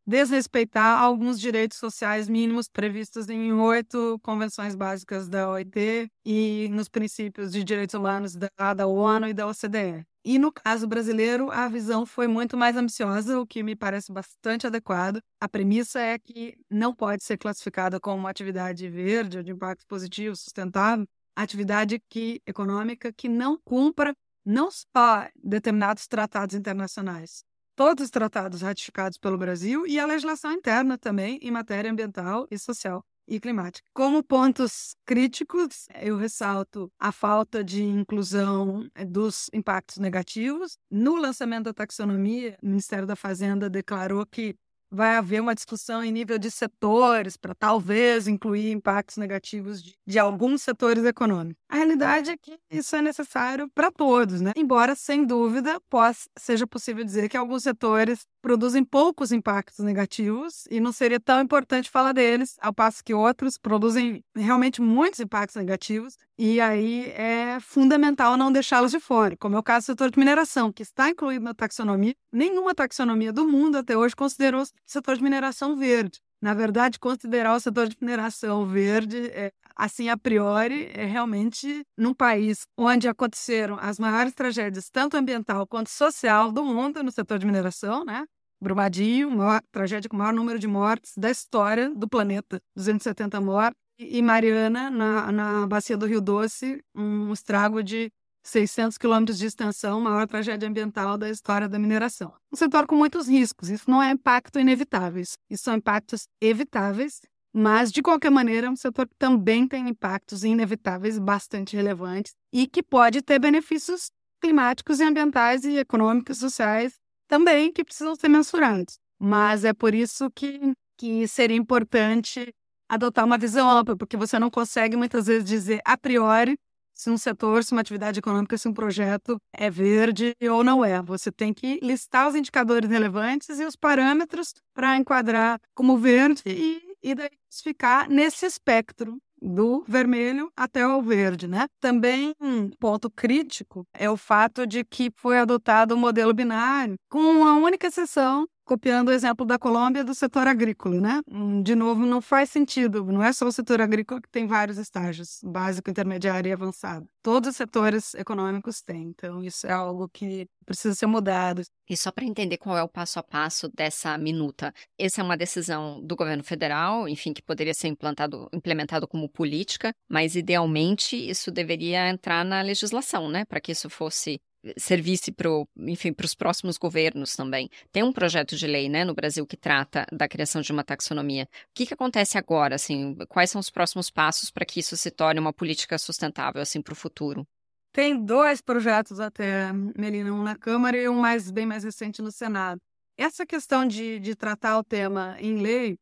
desrespeitar 0.06 1.00
alguns 1.00 1.40
direitos 1.40 1.78
sociais 1.78 2.28
mínimos 2.28 2.68
previstos 2.68 3.28
em 3.28 3.52
oito 3.52 4.18
convenções 4.23 4.75
básicas 4.75 5.28
da 5.28 5.49
OIT 5.50 6.11
e 6.25 6.68
nos 6.70 6.88
princípios 6.88 7.52
de 7.52 7.64
direitos 7.64 7.94
humanos 7.94 8.37
da, 8.37 8.75
da 8.75 8.87
ONU 8.87 9.28
e 9.28 9.34
da 9.34 9.46
OCDE. 9.46 10.04
E 10.26 10.38
no 10.38 10.50
caso 10.50 10.87
brasileiro, 10.87 11.50
a 11.50 11.68
visão 11.68 12.06
foi 12.06 12.26
muito 12.26 12.56
mais 12.56 12.76
ambiciosa, 12.76 13.38
o 13.38 13.46
que 13.46 13.62
me 13.62 13.76
parece 13.76 14.11
bastante 14.11 14.66
adequado. 14.66 15.20
A 15.38 15.46
premissa 15.46 16.00
é 16.00 16.18
que 16.18 16.56
não 16.70 16.94
pode 16.94 17.23
ser 17.23 17.37
classificada 17.37 18.00
como 18.00 18.20
uma 18.20 18.30
atividade 18.30 18.88
verde 18.88 19.37
ou 19.37 19.44
de 19.44 19.52
impacto 19.52 19.87
positivo, 19.87 20.34
sustentável, 20.34 21.06
atividade 21.37 22.00
que, 22.08 22.40
econômica 22.46 23.12
que 23.12 23.28
não 23.28 23.58
cumpra 23.64 24.14
não 24.44 24.70
só 24.70 25.28
determinados 25.42 26.06
tratados 26.06 26.54
internacionais, 26.54 27.44
todos 27.75 28.04
os 28.04 28.11
tratados 28.11 28.62
ratificados 28.62 29.19
pelo 29.19 29.38
Brasil 29.38 29.87
e 29.87 29.99
a 29.99 30.07
legislação 30.07 30.52
interna 30.52 30.97
também 30.97 31.38
em 31.43 31.50
matéria 31.50 31.90
ambiental 31.90 32.47
e 32.50 32.59
social 32.59 33.04
e 33.26 33.40
climática. 33.40 33.88
Como 33.93 34.23
pontos 34.23 34.97
críticos, 35.07 35.87
eu 36.00 36.16
ressalto 36.16 36.90
a 36.99 37.11
falta 37.11 37.64
de 37.64 37.83
inclusão 37.83 38.88
eh, 38.95 39.04
dos 39.04 39.49
impactos 39.52 39.99
negativos. 39.99 40.76
No 40.90 41.16
lançamento 41.16 41.64
da 41.64 41.73
taxonomia, 41.73 42.57
o 42.62 42.66
Ministério 42.66 43.07
da 43.07 43.16
Fazenda 43.16 43.71
declarou 43.71 44.26
que 44.26 44.54
vai 44.95 45.16
haver 45.16 45.40
uma 45.40 45.54
discussão 45.54 46.04
em 46.04 46.12
nível 46.12 46.38
de 46.38 46.50
setores 46.50 47.37
para 47.37 47.54
talvez 47.54 48.28
incluir 48.28 48.71
impactos 48.71 49.16
negativos 49.16 49.83
de, 49.83 49.95
de, 50.07 50.19
alguns 50.19 50.62
setores 50.62 51.04
econômicos. 51.04 51.63
A 51.75 51.76
realidade 51.76 52.31
é 52.31 52.37
que 52.37 52.57
isso 52.71 52.95
é 52.95 53.02
necessário 53.02 53.69
para 53.75 53.90
todos, 53.90 54.40
né? 54.40 54.52
Embora, 54.54 54.95
sem 54.95 55.26
dúvida, 55.26 55.81
possa, 55.90 56.28
seja 56.38 56.69
possível 56.69 57.04
dizer 57.04 57.28
que 57.28 57.37
alguns 57.37 57.64
setores 57.64 58.28
produzem 58.40 58.85
poucos 58.85 59.33
impactos 59.33 59.85
negativos 59.85 60.69
e 60.71 60.78
não 60.78 60.93
seria 60.93 61.19
tão 61.19 61.40
importante 61.40 61.90
falar 61.90 62.12
deles, 62.12 62.57
ao 62.61 62.73
passo 62.73 63.02
que 63.02 63.12
outros 63.12 63.59
produzem 63.59 64.23
realmente 64.37 64.81
muitos 64.81 65.19
impactos 65.19 65.57
negativos 65.57 66.16
e 66.38 66.61
aí 66.61 67.07
é 67.16 67.59
fundamental 67.61 68.37
não 68.37 68.52
deixá-los 68.52 68.93
de 68.93 69.00
fora, 69.00 69.37
como 69.37 69.57
é 69.57 69.59
o 69.59 69.62
caso 69.62 69.87
do 69.87 69.87
setor 69.87 70.12
de 70.12 70.19
mineração, 70.19 70.73
que 70.73 70.83
está 70.85 71.11
incluído 71.11 71.45
na 71.45 71.54
taxonomia. 71.54 72.14
Nenhuma 72.33 72.73
taxonomia 72.73 73.33
do 73.33 73.49
mundo 73.49 73.78
até 73.78 73.97
hoje 73.97 74.14
considerou 74.14 74.62
o 74.62 74.66
setor 74.87 75.16
de 75.16 75.25
mineração 75.25 75.75
verde. 75.76 76.21
Na 76.44 76.52
verdade, 76.52 76.98
considerar 76.98 77.56
o 77.56 77.58
setor 77.58 77.88
de 77.88 77.96
mineração 77.98 78.66
verde, 78.66 79.30
é, 79.30 79.50
assim 79.74 80.10
a 80.10 80.16
priori, 80.16 80.90
é 80.92 81.06
realmente 81.06 81.82
num 81.96 82.12
país 82.12 82.66
onde 82.76 83.08
aconteceram 83.08 83.78
as 83.80 83.98
maiores 83.98 84.34
tragédias, 84.34 84.90
tanto 84.90 85.16
ambiental 85.16 85.66
quanto 85.66 85.88
social, 85.88 86.52
do 86.52 86.62
mundo 86.62 87.02
no 87.02 87.10
setor 87.10 87.38
de 87.38 87.46
mineração, 87.46 88.04
né? 88.04 88.26
Brumadinho, 88.62 89.30
maior, 89.30 89.62
tragédia 89.72 90.06
com 90.06 90.16
o 90.16 90.18
maior 90.18 90.34
número 90.34 90.58
de 90.58 90.66
mortes 90.66 91.14
da 91.16 91.30
história 91.30 91.88
do 91.94 92.06
planeta, 92.06 92.60
270 92.76 93.40
mortes, 93.40 93.80
e 93.98 94.20
Mariana, 94.20 94.90
na, 94.90 95.32
na 95.32 95.66
bacia 95.66 95.96
do 95.96 96.04
Rio 96.04 96.20
Doce, 96.20 96.78
um 96.94 97.32
estrago 97.32 97.82
de 97.82 98.12
600 98.44 98.98
quilômetros 98.98 99.38
de 99.38 99.46
extensão, 99.46 100.00
maior 100.00 100.26
tragédia 100.26 100.68
ambiental 100.68 101.16
da 101.16 101.30
história 101.30 101.68
da 101.68 101.78
mineração. 101.78 102.32
Um 102.52 102.56
setor 102.56 102.86
com 102.86 102.94
muitos 102.94 103.26
riscos, 103.26 103.70
isso 103.70 103.90
não 103.90 104.02
é 104.02 104.10
impacto 104.10 104.58
inevitável, 104.60 105.22
isso 105.22 105.64
são 105.64 105.74
impactos 105.74 106.28
evitáveis, 106.40 107.21
mas 107.52 107.90
de 107.90 108.02
qualquer 108.02 108.30
maneira 108.30 108.66
é 108.66 108.71
um 108.71 108.76
setor 108.76 109.08
que 109.08 109.14
também 109.19 109.66
tem 109.66 109.88
impactos 109.88 110.45
inevitáveis 110.45 111.19
bastante 111.19 111.75
relevantes 111.75 112.32
e 112.52 112.66
que 112.66 112.82
pode 112.82 113.23
ter 113.23 113.38
benefícios 113.38 114.10
climáticos 114.40 115.00
e 115.00 115.04
ambientais 115.04 115.64
e 115.64 115.78
econômicos, 115.78 116.38
sociais 116.38 116.95
também 117.26 117.73
que 117.73 117.84
precisam 117.84 118.14
ser 118.14 118.28
mensurados. 118.28 118.99
Mas 119.19 119.64
é 119.64 119.73
por 119.73 119.95
isso 119.95 120.30
que, 120.30 120.73
que 120.99 121.26
seria 121.26 121.56
importante 121.56 122.52
adotar 122.88 123.25
uma 123.25 123.38
visão 123.38 123.71
ampla, 123.71 123.97
porque 123.97 124.16
você 124.16 124.38
não 124.38 124.50
consegue 124.50 124.97
muitas 124.97 125.26
vezes 125.26 125.49
dizer 125.49 125.80
a 125.84 125.97
priori 125.97 126.58
se 126.95 127.11
um 127.11 127.19
setor, 127.19 127.65
se 127.65 127.73
uma 127.73 127.80
atividade 127.80 128.19
econômica, 128.19 128.57
se 128.57 128.69
um 128.69 128.73
projeto 128.73 129.37
é 129.52 129.69
verde 129.71 130.35
ou 130.50 130.63
não 130.63 130.85
é. 130.85 131.02
Você 131.02 131.30
tem 131.33 131.52
que 131.52 131.78
listar 131.83 132.28
os 132.28 132.35
indicadores 132.35 132.89
relevantes 132.89 133.59
e 133.59 133.65
os 133.65 133.76
parâmetros 133.76 134.54
para 134.73 134.97
enquadrar 134.97 135.61
como 135.75 135.99
verde 135.99 136.43
e, 136.47 136.80
e 137.02 137.15
daí 137.15 137.30
ficar 137.63 138.09
nesse 138.09 138.47
espectro 138.47 139.19
do 139.41 139.85
vermelho 139.87 140.50
até 140.57 140.87
o 140.87 141.02
verde, 141.02 141.47
né? 141.47 141.67
Também 141.78 142.35
um 142.41 142.71
ponto 142.71 143.11
crítico 143.11 143.87
é 143.93 144.09
o 144.09 144.17
fato 144.17 144.67
de 144.67 144.83
que 144.85 145.13
foi 145.17 145.39
adotado 145.39 145.95
o 145.95 145.99
um 145.99 146.00
modelo 146.00 146.33
binário, 146.33 146.97
com 147.11 147.19
uma 147.19 147.54
única 147.54 147.87
exceção 147.87 148.47
copiando 148.64 149.08
o 149.08 149.12
exemplo 149.12 149.44
da 149.44 149.58
Colômbia 149.58 150.02
do 150.02 150.14
setor 150.14 150.46
agrícola, 150.46 151.00
né? 151.00 151.20
Hum, 151.30 151.62
de 151.62 151.74
novo, 151.74 152.04
não 152.06 152.20
faz 152.20 152.50
sentido. 152.50 153.04
Não 153.04 153.22
é 153.22 153.32
só 153.32 153.46
o 153.46 153.52
setor 153.52 153.80
agrícola 153.80 154.20
que 154.20 154.28
tem 154.28 154.46
vários 154.46 154.78
estágios, 154.78 155.40
básico, 155.44 155.90
intermediário 155.90 156.48
e 156.48 156.52
avançado. 156.52 157.08
Todos 157.22 157.50
os 157.50 157.56
setores 157.56 158.14
econômicos 158.14 158.82
têm. 158.82 159.08
Então, 159.08 159.42
isso 159.42 159.66
é 159.66 159.72
algo 159.72 160.08
que 160.08 160.46
precisa 160.64 160.94
ser 160.94 161.06
mudado. 161.06 161.62
E 161.88 161.96
só 161.96 162.10
para 162.10 162.24
entender 162.24 162.56
qual 162.56 162.76
é 162.76 162.82
o 162.82 162.88
passo 162.88 163.18
a 163.18 163.22
passo 163.22 163.68
dessa 163.68 164.16
minuta, 164.16 164.72
essa 164.98 165.20
é 165.20 165.24
uma 165.24 165.36
decisão 165.36 166.00
do 166.02 166.16
governo 166.16 166.42
federal, 166.42 167.08
enfim, 167.08 167.32
que 167.32 167.42
poderia 167.42 167.74
ser 167.74 167.88
implantado, 167.88 168.48
implementado 168.52 169.06
como 169.06 169.28
política, 169.28 169.92
mas 170.08 170.34
idealmente 170.34 171.16
isso 171.16 171.50
deveria 171.50 172.08
entrar 172.08 172.44
na 172.44 172.62
legislação, 172.62 173.28
né? 173.28 173.44
Para 173.44 173.60
que 173.60 173.72
isso 173.72 173.90
fosse 173.90 174.40
servisse 174.76 175.32
para 175.32 175.48
enfim, 175.76 176.12
para 176.12 176.26
os 176.26 176.34
próximos 176.34 176.76
governos 176.78 177.34
também. 177.34 177.68
Tem 177.92 178.02
um 178.02 178.12
projeto 178.12 178.56
de 178.56 178.66
lei, 178.66 178.88
né, 178.88 179.04
no 179.04 179.14
Brasil 179.14 179.46
que 179.46 179.56
trata 179.56 180.06
da 180.12 180.28
criação 180.28 180.60
de 180.60 180.72
uma 180.72 180.84
taxonomia. 180.84 181.44
O 181.44 181.74
que, 181.74 181.86
que 181.86 181.94
acontece 181.94 182.38
agora, 182.38 182.74
assim? 182.74 183.16
Quais 183.28 183.50
são 183.50 183.60
os 183.60 183.70
próximos 183.70 184.10
passos 184.10 184.50
para 184.50 184.64
que 184.64 184.80
isso 184.80 184.96
se 184.96 185.10
torne 185.10 185.40
uma 185.40 185.52
política 185.52 185.98
sustentável, 185.98 186.62
assim, 186.62 186.80
para 186.80 186.92
o 186.92 186.96
futuro? 186.96 187.46
Tem 187.92 188.24
dois 188.24 188.60
projetos 188.60 189.20
até, 189.20 189.72
Melina, 189.96 190.32
um 190.32 190.42
na 190.42 190.56
Câmara 190.56 190.96
e 190.96 191.08
um 191.08 191.20
mais 191.20 191.50
bem 191.50 191.64
mais 191.64 191.84
recente 191.84 192.20
no 192.20 192.32
Senado. 192.32 192.80
Essa 193.16 193.46
questão 193.46 193.86
de, 193.86 194.18
de 194.18 194.34
tratar 194.34 194.78
o 194.78 194.82
tema 194.82 195.36
em 195.38 195.62
lei 195.62 195.96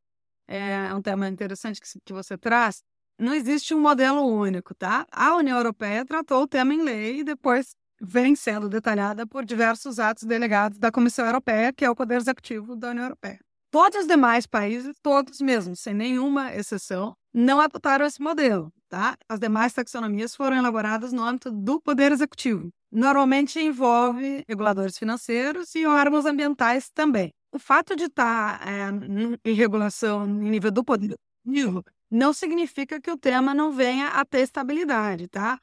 é 0.48 0.92
um 0.94 1.02
tema 1.02 1.28
interessante 1.28 1.80
que, 1.80 1.86
que 2.04 2.12
você 2.12 2.38
traz. 2.38 2.82
Não 3.18 3.34
existe 3.34 3.74
um 3.74 3.80
modelo 3.80 4.22
único, 4.22 4.74
tá? 4.74 5.06
A 5.12 5.36
União 5.36 5.56
Europeia 5.56 6.04
tratou 6.04 6.42
o 6.42 6.48
tema 6.48 6.72
em 6.72 6.82
lei 6.82 7.20
e 7.20 7.24
depois 7.24 7.74
vem 8.02 8.34
sendo 8.34 8.68
detalhada 8.68 9.24
por 9.24 9.44
diversos 9.44 10.00
atos 10.00 10.24
delegados 10.24 10.76
da 10.76 10.90
Comissão 10.90 11.24
Europeia, 11.24 11.72
que 11.72 11.84
é 11.84 11.90
o 11.90 11.94
Poder 11.94 12.16
Executivo 12.16 12.74
da 12.74 12.90
União 12.90 13.04
Europeia. 13.04 13.38
Todos 13.70 14.00
os 14.00 14.06
demais 14.06 14.44
países, 14.44 14.96
todos 15.00 15.40
mesmo, 15.40 15.76
sem 15.76 15.94
nenhuma 15.94 16.52
exceção, 16.54 17.14
não 17.32 17.60
adotaram 17.60 18.04
esse 18.04 18.20
modelo. 18.20 18.72
Tá? 18.88 19.16
As 19.26 19.38
demais 19.38 19.72
taxonomias 19.72 20.36
foram 20.36 20.56
elaboradas 20.56 21.12
no 21.12 21.22
âmbito 21.22 21.50
do 21.50 21.80
Poder 21.80 22.12
Executivo. 22.12 22.68
Normalmente 22.90 23.58
envolve 23.58 24.44
reguladores 24.46 24.98
financeiros 24.98 25.74
e 25.74 25.86
órgãos 25.86 26.26
ambientais 26.26 26.90
também. 26.90 27.30
O 27.50 27.58
fato 27.58 27.96
de 27.96 28.04
estar 28.04 28.60
é, 28.68 29.48
em 29.48 29.54
regulação 29.54 30.26
em 30.26 30.50
nível 30.50 30.70
do 30.70 30.84
Poder 30.84 31.14
Executivo 31.46 31.82
não 32.10 32.34
significa 32.34 33.00
que 33.00 33.10
o 33.10 33.16
tema 33.16 33.54
não 33.54 33.72
venha 33.72 34.08
a 34.08 34.24
ter 34.24 34.40
estabilidade, 34.40 35.28
tá? 35.28 35.58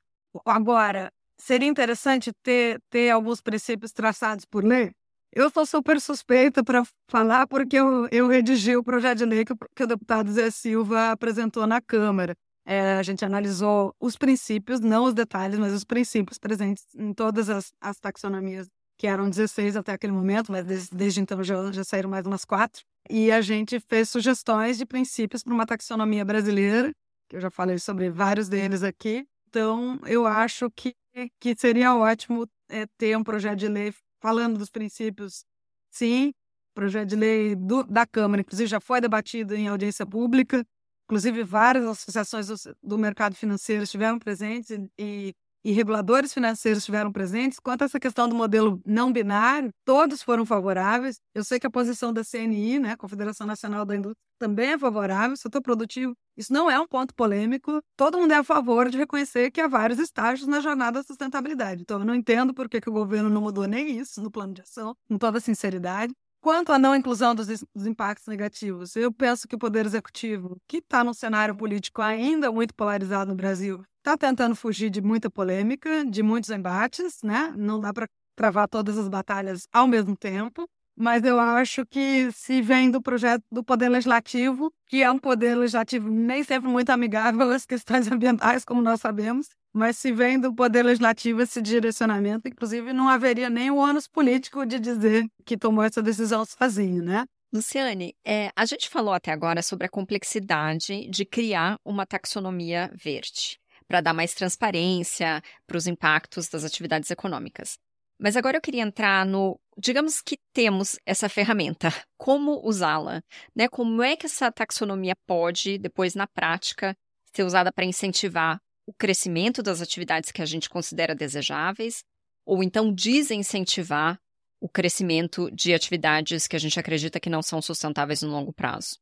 Agora, 0.45 1.12
seria 1.39 1.67
interessante 1.67 2.32
ter, 2.43 2.80
ter 2.89 3.10
alguns 3.10 3.41
princípios 3.41 3.91
traçados 3.91 4.45
por 4.45 4.63
lei? 4.63 4.91
Eu 5.32 5.49
sou 5.52 5.65
super 5.65 6.02
suspeita 6.02 6.63
para 6.63 6.84
falar 7.10 7.47
porque 7.47 7.78
eu, 7.78 8.08
eu 8.12 8.28
redigi 8.28 8.75
o 8.75 8.84
projeto 8.84 9.19
de 9.19 9.25
lei 9.25 9.45
que, 9.45 9.54
que 9.75 9.84
o 9.84 9.88
deputado 9.88 10.32
Zé 10.32 10.49
Silva 10.49 11.12
apresentou 11.12 11.67
na 11.67 11.80
Câmara. 11.80 12.36
É, 12.65 12.93
a 12.93 13.04
gente 13.04 13.23
analisou 13.23 13.95
os 13.99 14.15
princípios, 14.15 14.80
não 14.80 15.06
os 15.06 15.13
detalhes, 15.13 15.58
mas 15.60 15.73
os 15.73 15.84
princípios 15.84 16.38
presentes 16.38 16.84
em 16.95 17.13
todas 17.13 17.49
as, 17.49 17.71
as 17.80 17.99
taxonomias, 17.99 18.67
que 18.97 19.08
eram 19.08 19.30
16 19.30 19.75
até 19.75 19.93
aquele 19.93 20.13
momento, 20.13 20.52
mas 20.52 20.65
desde, 20.65 20.95
desde 20.95 21.21
então 21.21 21.43
já, 21.43 21.71
já 21.71 21.84
saíram 21.84 22.10
mais 22.10 22.25
umas 22.25 22.43
quatro. 22.43 22.84
E 23.10 23.32
a 23.32 23.41
gente 23.41 23.80
fez 23.80 24.10
sugestões 24.10 24.78
de 24.78 24.86
princípios 24.86 25.43
para 25.43 25.54
uma 25.54 25.65
taxonomia 25.65 26.25
brasileira, 26.25 26.91
que 27.30 27.36
eu 27.36 27.41
já 27.41 27.49
falei 27.49 27.80
sobre 27.80 28.10
vários 28.10 28.49
deles 28.49 28.84
aqui. 28.84 29.25
Então, 29.49 29.99
eu 30.05 30.27
acho 30.27 30.69
que 30.71 30.95
que 31.39 31.55
seria 31.57 31.95
ótimo 31.95 32.47
é, 32.69 32.85
ter 32.97 33.17
um 33.17 33.23
projeto 33.23 33.57
de 33.59 33.67
lei 33.67 33.93
falando 34.21 34.57
dos 34.57 34.69
princípios, 34.69 35.43
sim, 35.91 36.31
projeto 36.73 37.09
de 37.09 37.15
lei 37.15 37.55
do, 37.55 37.83
da 37.83 38.05
Câmara, 38.05 38.41
inclusive 38.41 38.67
já 38.67 38.79
foi 38.79 39.01
debatido 39.01 39.55
em 39.55 39.67
audiência 39.67 40.05
pública, 40.05 40.65
inclusive 41.05 41.43
várias 41.43 41.83
associações 41.85 42.47
do, 42.47 42.55
do 42.81 42.97
mercado 42.97 43.35
financeiro 43.35 43.83
estiveram 43.83 44.19
presentes 44.19 44.69
e, 44.69 44.89
e 44.99 45.33
reguladores 45.65 46.34
financeiros 46.34 46.80
estiveram 46.80 47.12
presentes. 47.12 47.60
Quanto 47.60 47.82
a 47.82 47.86
essa 47.86 48.00
questão 48.00 48.28
do 48.28 48.36
modelo 48.36 48.82
não 48.86 49.12
binário, 49.12 49.69
todos 49.86 50.24
foram 50.24 50.45
favoráveis. 50.45 51.19
Eu 51.34 51.43
sei 51.43 51.60
que 51.60 51.67
a 51.67 51.72
posição 51.72 52.13
da 52.13 52.24
CNI, 52.24 52.80
né, 52.80 52.95
Confederação 52.95 53.45
Nacional 53.45 53.86
da 53.86 53.95
Indústria, 53.95 54.22
também 54.39 54.72
é 54.72 54.78
favorável, 54.78 55.36
setor 55.36 55.62
produtivo. 55.62 56.13
Isso 56.38 56.54
não 56.54 56.72
é 56.72 56.80
um 56.80 56.88
ponto 56.88 57.13
polêmico. 57.13 57.82
Todo 57.98 58.17
mundo 58.17 58.32
é 58.32 58.38
a 58.38 58.43
favor 58.43 58.89
de 58.89 58.98
reconhecer 58.98 59.52
que 59.52 59.60
há 59.60 59.67
vários 59.67 60.00
estágios 60.00 60.48
na 60.48 60.62
jornada 60.62 61.00
da 61.00 61.04
sustentabilidade. 61.04 61.82
Então, 61.82 62.00
eu 62.00 62.06
não 62.06 62.15
entendo 62.15 62.54
por 62.54 62.69
que, 62.69 62.80
que 62.80 62.89
o 62.89 62.93
governo 62.93 63.30
não 63.30 63.41
mudou 63.41 63.67
nem 63.67 64.00
isso 64.00 64.22
no 64.22 64.32
plano 64.32 64.54
de 64.54 64.62
ação, 64.62 64.95
com 65.10 65.17
toda 65.17 65.41
sinceridade. 65.41 66.13
Quanto 66.41 66.72
à 66.72 66.80
não 66.80 66.95
inclusão 66.95 67.36
dos, 67.36 67.48
dos, 67.48 67.86
impactos 67.86 68.28
negativos, 68.28 68.95
eu 68.95 69.12
penso 69.12 69.45
que 69.45 69.56
o 69.56 69.60
Poder 69.60 69.86
Executivo, 69.86 70.58
que 70.69 70.78
está 70.78 71.04
num 71.04 71.13
cenário 71.13 71.54
político 71.54 72.02
ainda 72.02 72.50
muito 72.50 72.74
polarizado 72.74 73.30
no 73.30 73.36
Brasil, 73.36 73.84
está 74.10 74.17
tentando 74.17 74.56
fugir 74.56 74.89
de 74.89 75.02
muita 75.02 75.30
polêmica, 75.30 76.04
de 76.04 76.24
muitos 76.24 76.50
embates, 76.50 77.19
né? 77.24 77.54
Não 77.56 77.80
dá 77.80 77.93
para 77.93 78.08
travar 78.36 78.67
todas 78.67 78.98
as 78.98 79.08
batalhas 79.08 79.67
ao 79.72 79.88
mesmo 79.88 80.15
tempo. 80.17 80.67
Mas 80.98 81.24
eu 81.24 81.39
acho 81.39 81.86
que 81.86 82.30
se 82.32 82.62
vem 82.62 82.91
do 82.91 83.02
projeto 83.02 83.43
do 83.50 83.63
Poder 83.63 83.88
Legislativo, 83.88 84.69
que 84.88 85.02
é 85.02 85.10
um 85.10 85.17
poder 85.17 85.56
legislativo 85.56 86.10
nem 86.10 86.43
sempre 86.43 86.69
muito 86.69 86.89
amigável 86.89 87.50
às 87.52 87.65
questões 87.65 88.08
ambientais, 88.12 88.65
como 88.65 88.82
nós 88.82 89.00
sabemos, 89.00 89.48
mas 89.72 89.98
se 89.98 90.12
vem 90.12 90.38
do 90.38 90.54
Poder 90.54 90.84
Legislativo 90.84 91.41
esse 91.41 91.62
direcionamento, 91.62 92.50
inclusive 92.50 92.91
não 92.91 93.08
haveria 93.08 93.50
nem 93.50 93.72
o 93.72 93.78
ônus 93.78 94.08
político 94.08 94.65
de 94.65 94.78
dizer 94.78 95.26
que 95.45 95.58
tomou 95.58 95.86
essa 95.86 96.02
decisão 96.02 96.43
sozinho, 96.43 97.02
né? 97.02 97.24
Luciane, 97.54 98.13
é, 98.26 98.52
a 98.54 98.65
gente 98.65 98.89
falou 98.89 99.13
até 99.13 99.32
agora 99.32 99.62
sobre 99.62 99.88
a 99.88 99.89
complexidade 99.89 101.08
de 101.10 101.26
criar 101.26 101.78
uma 101.86 102.06
taxonomia 102.06 102.91
verde 102.93 103.58
para 103.89 104.02
dar 104.02 104.13
mais 104.13 104.36
transparência 104.36 105.41
para 105.65 105.75
os 105.75 105.88
impactos 105.88 106.47
das 106.47 106.63
atividades 106.63 107.10
econômicas. 107.10 107.80
Mas 108.21 108.38
agora 108.38 108.58
eu 108.58 108.62
queria 108.62 108.84
entrar 108.84 109.25
no, 109.25 109.60
digamos 109.78 110.21
que 110.21 110.38
temos 110.54 110.99
essa 111.06 111.28
ferramenta, 111.28 111.89
como 112.17 112.62
usá-la, 112.63 113.23
né? 113.56 113.67
Como 113.67 114.04
é 114.04 114.15
que 114.15 114.28
essa 114.28 114.52
taxonomia 114.52 115.15
pode, 115.25 115.80
depois 115.80 116.13
na 116.13 116.28
prática, 116.28 116.95
ser 117.34 117.43
usada 117.43 117.71
para 117.71 117.86
incentivar 117.86 118.62
o 118.86 118.93
crescimento 118.93 119.63
das 119.63 119.82
atividades 119.82 120.32
que 120.32 120.41
a 120.41 120.45
gente 120.45 120.69
considera 120.69 121.15
desejáveis, 121.15 122.04
ou 122.45 122.62
então 122.63 122.93
desincentivar 122.93 124.19
o 124.60 124.67
crescimento 124.67 125.49
de 125.52 125.73
atividades 125.73 126.47
que 126.47 126.56
a 126.56 126.60
gente 126.60 126.80
acredita 126.80 127.19
que 127.19 127.30
não 127.30 127.41
são 127.41 127.62
sustentáveis 127.62 128.21
no 128.21 128.30
longo 128.30 128.52
prazo. 128.52 128.99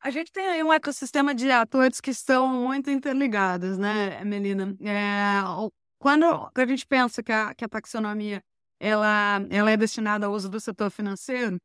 A 0.00 0.10
gente 0.10 0.30
tem 0.30 0.46
aí 0.46 0.62
um 0.62 0.72
ecossistema 0.72 1.34
de 1.34 1.50
atores 1.50 2.00
que 2.00 2.10
estão 2.10 2.48
muito 2.48 2.90
interligados, 2.90 3.76
né, 3.76 4.22
Melina? 4.24 4.76
É, 4.80 5.42
quando 5.98 6.24
a 6.54 6.66
gente 6.66 6.86
pensa 6.86 7.22
que 7.22 7.32
a, 7.32 7.54
que 7.54 7.64
a 7.64 7.68
taxonomia 7.68 8.40
ela, 8.78 9.40
ela 9.50 9.70
é 9.70 9.76
destinada 9.76 10.26
ao 10.26 10.32
uso 10.32 10.48
do 10.48 10.60
setor 10.60 10.90
financeiro, 10.90 11.56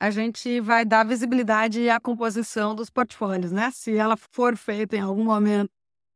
a 0.00 0.10
gente 0.10 0.60
vai 0.60 0.84
dar 0.84 1.04
visibilidade 1.04 1.88
à 1.88 1.98
composição 1.98 2.74
dos 2.74 2.90
portfólios, 2.90 3.50
né? 3.50 3.70
Se 3.70 3.96
ela 3.96 4.16
for 4.32 4.56
feita 4.56 4.96
em 4.96 5.00
algum 5.00 5.24
momento 5.24 5.70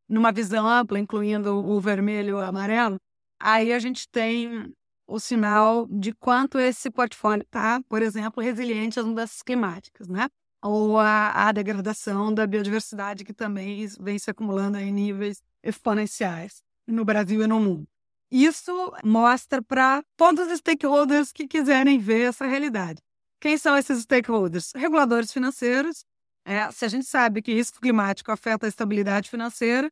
numa 0.08 0.30
visão 0.30 0.66
ampla, 0.68 0.98
incluindo 0.98 1.54
o 1.54 1.80
vermelho 1.80 2.30
e 2.30 2.32
o 2.34 2.38
amarelo, 2.38 2.96
aí 3.40 3.72
a 3.72 3.78
gente 3.78 4.06
tem 4.08 4.72
o 5.06 5.18
sinal 5.18 5.86
de 5.88 6.12
quanto 6.12 6.58
esse 6.58 6.90
portfólio 6.90 7.42
está, 7.42 7.80
por 7.88 8.02
exemplo, 8.02 8.42
resiliente 8.42 9.00
às 9.00 9.06
mudanças 9.06 9.42
climáticas, 9.42 10.08
né? 10.08 10.28
Ou 10.62 10.98
a, 10.98 11.48
a 11.48 11.52
degradação 11.52 12.32
da 12.32 12.46
biodiversidade 12.46 13.24
que 13.24 13.32
também 13.32 13.86
vem 14.00 14.18
se 14.18 14.30
acumulando 14.30 14.78
em 14.78 14.92
níveis 14.92 15.42
exponenciais 15.62 16.62
no 16.86 17.04
Brasil 17.04 17.42
e 17.42 17.46
no 17.46 17.58
mundo. 17.60 17.86
Isso 18.30 18.72
mostra 19.04 19.60
para 19.60 20.02
todos 20.16 20.46
os 20.50 20.58
stakeholders 20.58 21.32
que 21.32 21.46
quiserem 21.46 21.98
ver 21.98 22.28
essa 22.28 22.46
realidade. 22.46 23.02
Quem 23.38 23.58
são 23.58 23.76
esses 23.76 24.02
stakeholders? 24.02 24.72
Reguladores 24.74 25.32
financeiros. 25.32 26.04
É, 26.44 26.70
se 26.70 26.84
a 26.84 26.88
gente 26.88 27.06
sabe 27.06 27.42
que 27.42 27.52
risco 27.52 27.80
climático 27.80 28.32
afeta 28.32 28.66
a 28.66 28.68
estabilidade 28.68 29.28
financeira, 29.28 29.90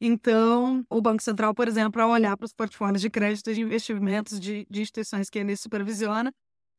então 0.00 0.84
o 0.88 1.00
Banco 1.00 1.22
Central, 1.22 1.54
por 1.54 1.66
exemplo, 1.66 2.00
ao 2.00 2.10
olhar 2.10 2.36
para 2.36 2.46
os 2.46 2.52
portfólios 2.52 3.02
de 3.02 3.10
crédito 3.10 3.52
de 3.52 3.60
investimentos 3.60 4.38
de, 4.38 4.66
de 4.70 4.80
instituições 4.82 5.28
que 5.28 5.38
ele 5.38 5.56
supervisiona, 5.56 6.32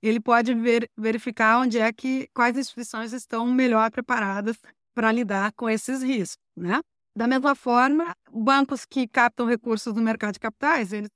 ele 0.07 0.19
pode 0.19 0.53
ver, 0.53 0.89
verificar 0.97 1.59
onde 1.59 1.77
é 1.77 1.91
que 1.91 2.27
quais 2.33 2.57
instituições 2.57 3.13
estão 3.13 3.45
melhor 3.47 3.91
preparadas 3.91 4.57
para 4.93 5.11
lidar 5.11 5.51
com 5.53 5.69
esses 5.69 6.01
riscos, 6.01 6.43
né? 6.55 6.81
Da 7.15 7.27
mesma 7.27 7.55
forma, 7.55 8.15
bancos 8.31 8.85
que 8.85 9.07
captam 9.07 9.45
recursos 9.45 9.93
no 9.93 10.01
mercado 10.01 10.33
de 10.33 10.39
capitais, 10.39 10.93
eles 10.93 11.09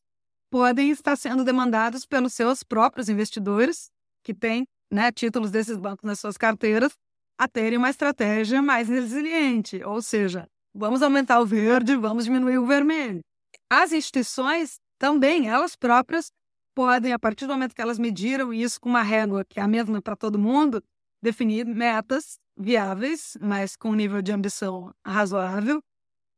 podem 0.51 0.89
estar 0.89 1.15
sendo 1.15 1.43
demandados 1.43 2.05
pelos 2.05 2.33
seus 2.33 2.63
próprios 2.63 3.09
investidores, 3.09 3.89
que 4.23 4.33
têm 4.33 4.65
né, 4.91 5.11
títulos 5.11 5.51
desses 5.51 5.77
bancos 5.77 6.03
nas 6.03 6.19
suas 6.19 6.37
carteiras, 6.37 6.93
a 7.37 7.47
terem 7.47 7.77
uma 7.77 7.89
estratégia 7.89 8.61
mais 8.61 8.87
resiliente, 8.87 9.83
ou 9.83 10.01
seja, 10.01 10.47
vamos 10.73 11.01
aumentar 11.01 11.39
o 11.39 11.45
verde, 11.45 11.95
vamos 11.95 12.25
diminuir 12.25 12.57
o 12.57 12.65
vermelho. 12.65 13.21
As 13.69 13.91
instituições 13.91 14.77
também, 14.97 15.47
elas 15.47 15.75
próprias, 15.75 16.31
podem, 16.75 17.13
a 17.13 17.19
partir 17.19 17.47
do 17.47 17.53
momento 17.53 17.73
que 17.73 17.81
elas 17.81 17.97
mediram 17.97 18.53
isso 18.53 18.79
com 18.79 18.89
uma 18.89 19.01
régua 19.01 19.45
que 19.45 19.59
é 19.59 19.63
a 19.63 19.67
mesma 19.67 20.01
para 20.01 20.15
todo 20.15 20.37
mundo, 20.37 20.83
definir 21.21 21.65
metas 21.65 22.37
viáveis, 22.57 23.37
mas 23.41 23.75
com 23.75 23.89
um 23.89 23.95
nível 23.95 24.21
de 24.21 24.31
ambição 24.31 24.93
razoável, 25.05 25.81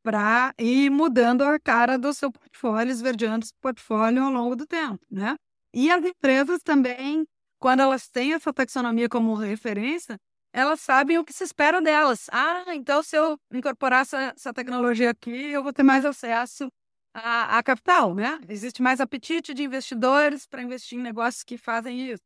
para 0.04 0.54
ir 0.58 0.90
mudando 0.90 1.42
a 1.44 1.60
cara 1.60 1.98
do 1.98 2.14
seu 2.14 2.32
portfólio, 2.32 2.92
esverdeando 2.92 3.44
esse 3.44 3.54
portfólio 3.60 4.24
ao 4.24 4.32
longo 4.32 4.56
do 4.56 4.66
tempo, 4.66 5.06
né? 5.12 5.36
E 5.74 5.92
as 5.92 6.04
empresas 6.06 6.62
também, 6.64 7.26
quando 7.60 7.82
elas 7.82 8.08
têm 8.08 8.34
essa 8.34 8.54
taxonomia 8.54 9.10
como 9.10 9.34
referência, 9.36 10.18
elas 10.54 10.80
sabem 10.80 11.18
o 11.18 11.26
que 11.26 11.34
se 11.34 11.44
espera 11.44 11.82
delas. 11.82 12.28
Ah, 12.32 12.74
então 12.74 13.04
se 13.04 13.18
eu 13.18 13.38
incorporar 13.54 14.02
essa, 14.04 14.34
essa 14.36 14.54
tecnologia 14.54 15.10
aqui, 15.10 15.30
eu 15.30 15.62
vou 15.62 15.74
ter 15.74 15.84
mais 15.84 16.06
acesso 16.06 16.70
a, 17.18 17.58
a 17.58 17.64
capital, 17.64 18.14
né? 18.14 18.40
Existe 18.48 18.82
mais 18.82 19.00
apetite 19.02 19.54
de 19.54 19.64
investidores 19.64 20.46
para 20.46 20.62
investir 20.62 21.00
em 21.00 21.02
negócios 21.02 21.44
que 21.44 21.58
fazem 21.58 22.12
isso. 22.12 22.24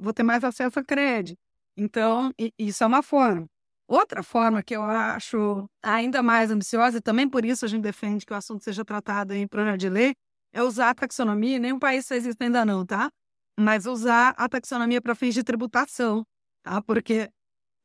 Vou 0.00 0.12
ter 0.12 0.22
mais 0.22 0.42
acesso 0.44 0.78
a 0.78 0.84
crédito. 0.84 1.38
Então, 1.76 2.32
isso 2.58 2.82
é 2.82 2.86
uma 2.86 3.02
forma. 3.02 3.46
Outra 3.86 4.22
forma 4.22 4.62
que 4.62 4.74
eu 4.76 4.82
acho 4.82 5.66
ainda 5.82 6.22
mais 6.22 6.50
ambiciosa, 6.50 6.98
e 6.98 7.00
também 7.00 7.28
por 7.28 7.44
isso 7.44 7.64
a 7.64 7.68
gente 7.68 7.82
defende 7.82 8.26
que 8.26 8.32
o 8.32 8.36
assunto 8.36 8.62
seja 8.64 8.84
tratado 8.84 9.32
em 9.34 9.46
projeto 9.46 9.78
de 9.80 9.88
lei, 9.88 10.14
é 10.52 10.62
usar 10.62 10.90
a 10.90 10.94
taxonomia, 10.94 11.58
nenhum 11.58 11.78
país 11.78 12.06
fez 12.08 12.26
isso 12.26 12.36
ainda 12.40 12.64
não, 12.64 12.84
tá? 12.84 13.10
Mas 13.58 13.86
usar 13.86 14.34
a 14.36 14.48
taxonomia 14.48 15.00
para 15.00 15.14
fins 15.14 15.34
de 15.34 15.42
tributação, 15.44 16.24
tá? 16.62 16.82
Porque 16.82 17.30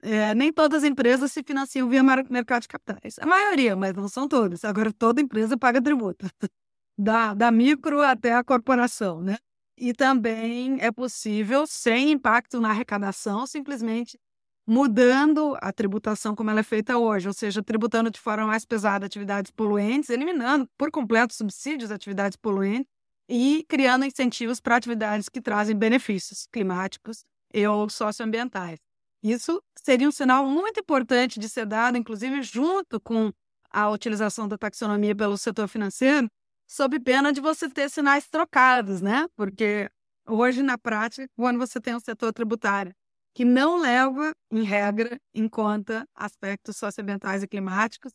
é, 0.03 0.35
nem 0.35 0.51
todas 0.51 0.83
as 0.83 0.89
empresas 0.89 1.31
se 1.31 1.41
financiam 1.43 1.87
via 1.87 2.03
mercado 2.03 2.63
de 2.63 2.67
capitais. 2.67 3.17
A 3.19 3.25
maioria, 3.25 3.75
mas 3.75 3.93
não 3.93 4.09
são 4.09 4.27
todas. 4.27 4.65
Agora, 4.65 4.91
toda 4.91 5.21
empresa 5.21 5.57
paga 5.57 5.81
tributo. 5.81 6.27
Da, 6.95 7.33
da 7.33 7.49
micro 7.49 8.03
até 8.03 8.35
a 8.35 8.43
corporação, 8.43 9.19
né? 9.19 9.39
E 9.75 9.95
também 9.95 10.79
é 10.79 10.91
possível, 10.91 11.65
sem 11.65 12.11
impacto 12.11 12.61
na 12.61 12.69
arrecadação, 12.69 13.47
simplesmente 13.47 14.19
mudando 14.67 15.57
a 15.59 15.73
tributação 15.73 16.35
como 16.35 16.51
ela 16.51 16.59
é 16.59 16.63
feita 16.63 16.95
hoje, 16.95 17.27
ou 17.27 17.33
seja, 17.33 17.63
tributando 17.63 18.11
de 18.11 18.19
forma 18.19 18.45
mais 18.45 18.63
pesada 18.63 19.07
atividades 19.07 19.49
poluentes, 19.49 20.11
eliminando 20.11 20.69
por 20.77 20.91
completo 20.91 21.33
subsídios 21.33 21.89
de 21.89 21.95
atividades 21.95 22.37
poluentes 22.37 22.87
e 23.27 23.65
criando 23.67 24.05
incentivos 24.05 24.59
para 24.59 24.75
atividades 24.75 25.27
que 25.29 25.41
trazem 25.41 25.75
benefícios 25.75 26.47
climáticos 26.51 27.25
e 27.51 27.65
ou 27.65 27.89
socioambientais. 27.89 28.79
Isso 29.23 29.63
seria 29.75 30.07
um 30.07 30.11
sinal 30.11 30.45
muito 30.45 30.81
importante 30.81 31.39
de 31.39 31.47
ser 31.47 31.65
dado, 31.65 31.97
inclusive 31.97 32.43
junto 32.43 32.99
com 32.99 33.31
a 33.71 33.89
utilização 33.89 34.47
da 34.47 34.57
taxonomia 34.57 35.15
pelo 35.15 35.37
setor 35.37 35.67
financeiro, 35.67 36.27
sob 36.67 36.99
pena 36.99 37.31
de 37.31 37.39
você 37.39 37.69
ter 37.69 37.89
sinais 37.89 38.27
trocados, 38.27 39.01
né? 39.01 39.25
Porque 39.35 39.89
hoje, 40.27 40.61
na 40.61 40.77
prática, 40.77 41.27
quando 41.35 41.57
você 41.57 41.79
tem 41.79 41.95
um 41.95 41.99
setor 41.99 42.33
tributário 42.33 42.93
que 43.33 43.45
não 43.45 43.77
leva, 43.77 44.33
em 44.51 44.63
regra, 44.63 45.17
em 45.33 45.47
conta 45.47 46.07
aspectos 46.13 46.77
socioambientais 46.77 47.41
e 47.43 47.47
climáticos, 47.47 48.13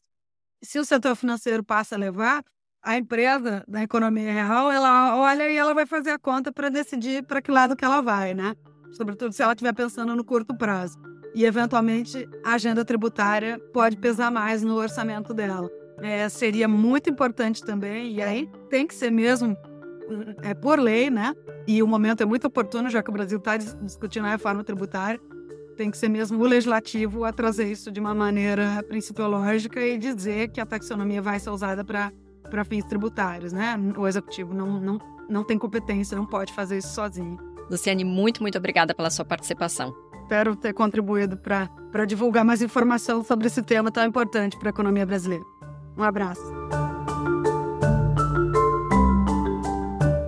se 0.62 0.78
o 0.78 0.84
setor 0.84 1.16
financeiro 1.16 1.64
passa 1.64 1.94
a 1.94 1.98
levar, 1.98 2.44
a 2.82 2.96
empresa 2.96 3.64
da 3.66 3.82
economia 3.82 4.32
real, 4.32 4.70
ela 4.70 5.16
olha 5.16 5.50
e 5.50 5.56
ela 5.56 5.74
vai 5.74 5.86
fazer 5.86 6.10
a 6.10 6.18
conta 6.18 6.52
para 6.52 6.68
decidir 6.68 7.24
para 7.26 7.42
que 7.42 7.50
lado 7.50 7.76
que 7.76 7.84
ela 7.84 8.00
vai, 8.00 8.34
né? 8.34 8.54
Sobretudo 8.92 9.32
se 9.32 9.42
ela 9.42 9.52
estiver 9.52 9.72
pensando 9.72 10.14
no 10.14 10.24
curto 10.24 10.56
prazo. 10.56 10.98
E, 11.34 11.44
eventualmente, 11.44 12.28
a 12.44 12.54
agenda 12.54 12.84
tributária 12.84 13.60
pode 13.72 13.96
pesar 13.96 14.30
mais 14.30 14.62
no 14.62 14.74
orçamento 14.74 15.34
dela 15.34 15.70
é, 16.00 16.28
seria 16.28 16.68
muito 16.68 17.10
importante 17.10 17.64
também, 17.64 18.12
e 18.14 18.22
aí 18.22 18.48
tem 18.70 18.86
que 18.86 18.94
ser 18.94 19.10
mesmo 19.10 19.56
é 20.42 20.54
por 20.54 20.78
lei, 20.78 21.10
né? 21.10 21.34
E 21.66 21.82
o 21.82 21.86
momento 21.86 22.22
é 22.22 22.26
muito 22.26 22.46
oportuno, 22.46 22.88
já 22.88 23.02
que 23.02 23.10
o 23.10 23.12
Brasil 23.12 23.38
está 23.38 23.58
discutindo 23.58 24.24
a 24.24 24.30
reforma 24.30 24.64
tributária. 24.64 25.20
Tem 25.76 25.90
que 25.90 25.98
ser 25.98 26.08
mesmo 26.08 26.42
o 26.42 26.46
legislativo 26.46 27.24
a 27.24 27.32
trazer 27.32 27.70
isso 27.70 27.90
de 27.90 28.00
uma 28.00 28.14
maneira 28.14 28.82
principiológica 28.88 29.80
e 29.80 29.98
dizer 29.98 30.48
que 30.48 30.60
a 30.60 30.66
taxonomia 30.66 31.20
vai 31.20 31.38
ser 31.38 31.50
usada 31.50 31.84
para 31.84 32.64
fins 32.64 32.84
tributários, 32.86 33.52
né? 33.52 33.76
O 33.96 34.08
executivo 34.08 34.54
não, 34.54 34.80
não, 34.80 34.98
não 35.28 35.44
tem 35.44 35.58
competência, 35.58 36.16
não 36.16 36.26
pode 36.26 36.54
fazer 36.54 36.78
isso 36.78 36.94
sozinho. 36.94 37.36
Luciane, 37.70 38.04
muito, 38.04 38.42
muito 38.42 38.56
obrigada 38.56 38.94
pela 38.94 39.10
sua 39.10 39.24
participação. 39.24 39.94
Espero 40.22 40.54
ter 40.56 40.74
contribuído 40.74 41.38
para 41.38 42.04
divulgar 42.06 42.44
mais 42.44 42.60
informação 42.60 43.24
sobre 43.24 43.46
esse 43.46 43.62
tema 43.62 43.90
tão 43.90 44.04
importante 44.04 44.58
para 44.58 44.68
a 44.68 44.70
economia 44.70 45.06
brasileira. 45.06 45.44
Um 45.96 46.02
abraço. 46.02 46.42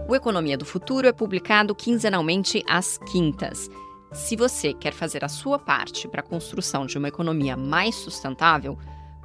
O 0.08 0.16
Economia 0.16 0.58
do 0.58 0.64
Futuro 0.64 1.06
é 1.06 1.12
publicado 1.12 1.74
quinzenalmente 1.74 2.64
às 2.66 2.98
quintas. 2.98 3.70
Se 4.12 4.34
você 4.34 4.74
quer 4.74 4.92
fazer 4.92 5.24
a 5.24 5.28
sua 5.28 5.58
parte 5.58 6.08
para 6.08 6.20
a 6.20 6.24
construção 6.24 6.84
de 6.84 6.98
uma 6.98 7.08
economia 7.08 7.56
mais 7.56 7.94
sustentável, 7.94 8.76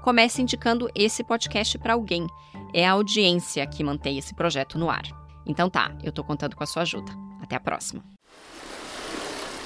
comece 0.03 0.43
indicando 0.43 0.87
esse 0.93 1.23
podcast 1.23 1.77
para 1.79 1.93
alguém. 1.93 2.27
É 2.71 2.85
a 2.85 2.91
audiência 2.91 3.65
que 3.65 3.83
mantém 3.83 4.19
esse 4.19 4.35
projeto 4.35 4.77
no 4.77 4.89
ar. 4.89 5.03
Então 5.45 5.69
tá, 5.69 5.91
eu 6.03 6.09
estou 6.09 6.23
contando 6.23 6.55
com 6.55 6.63
a 6.63 6.67
sua 6.67 6.83
ajuda. 6.83 7.24
Até 7.45 7.57
a 7.57 7.59
próxima. 7.59 8.03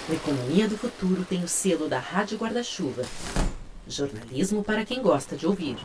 O 0.10 0.14
Economia 0.14 0.68
do 0.68 0.78
Futuro 0.78 1.24
tem 1.24 1.42
o 1.46 1.48
selo 1.48 1.88
da 1.88 1.98
Rádio 1.98 2.38
Guarda-Chuva. 2.38 3.04
Jornalismo 3.88 4.62
para 4.66 4.84
quem 4.84 5.02
gosta 5.02 5.38
de 5.38 5.48
ouvir. 5.48 5.78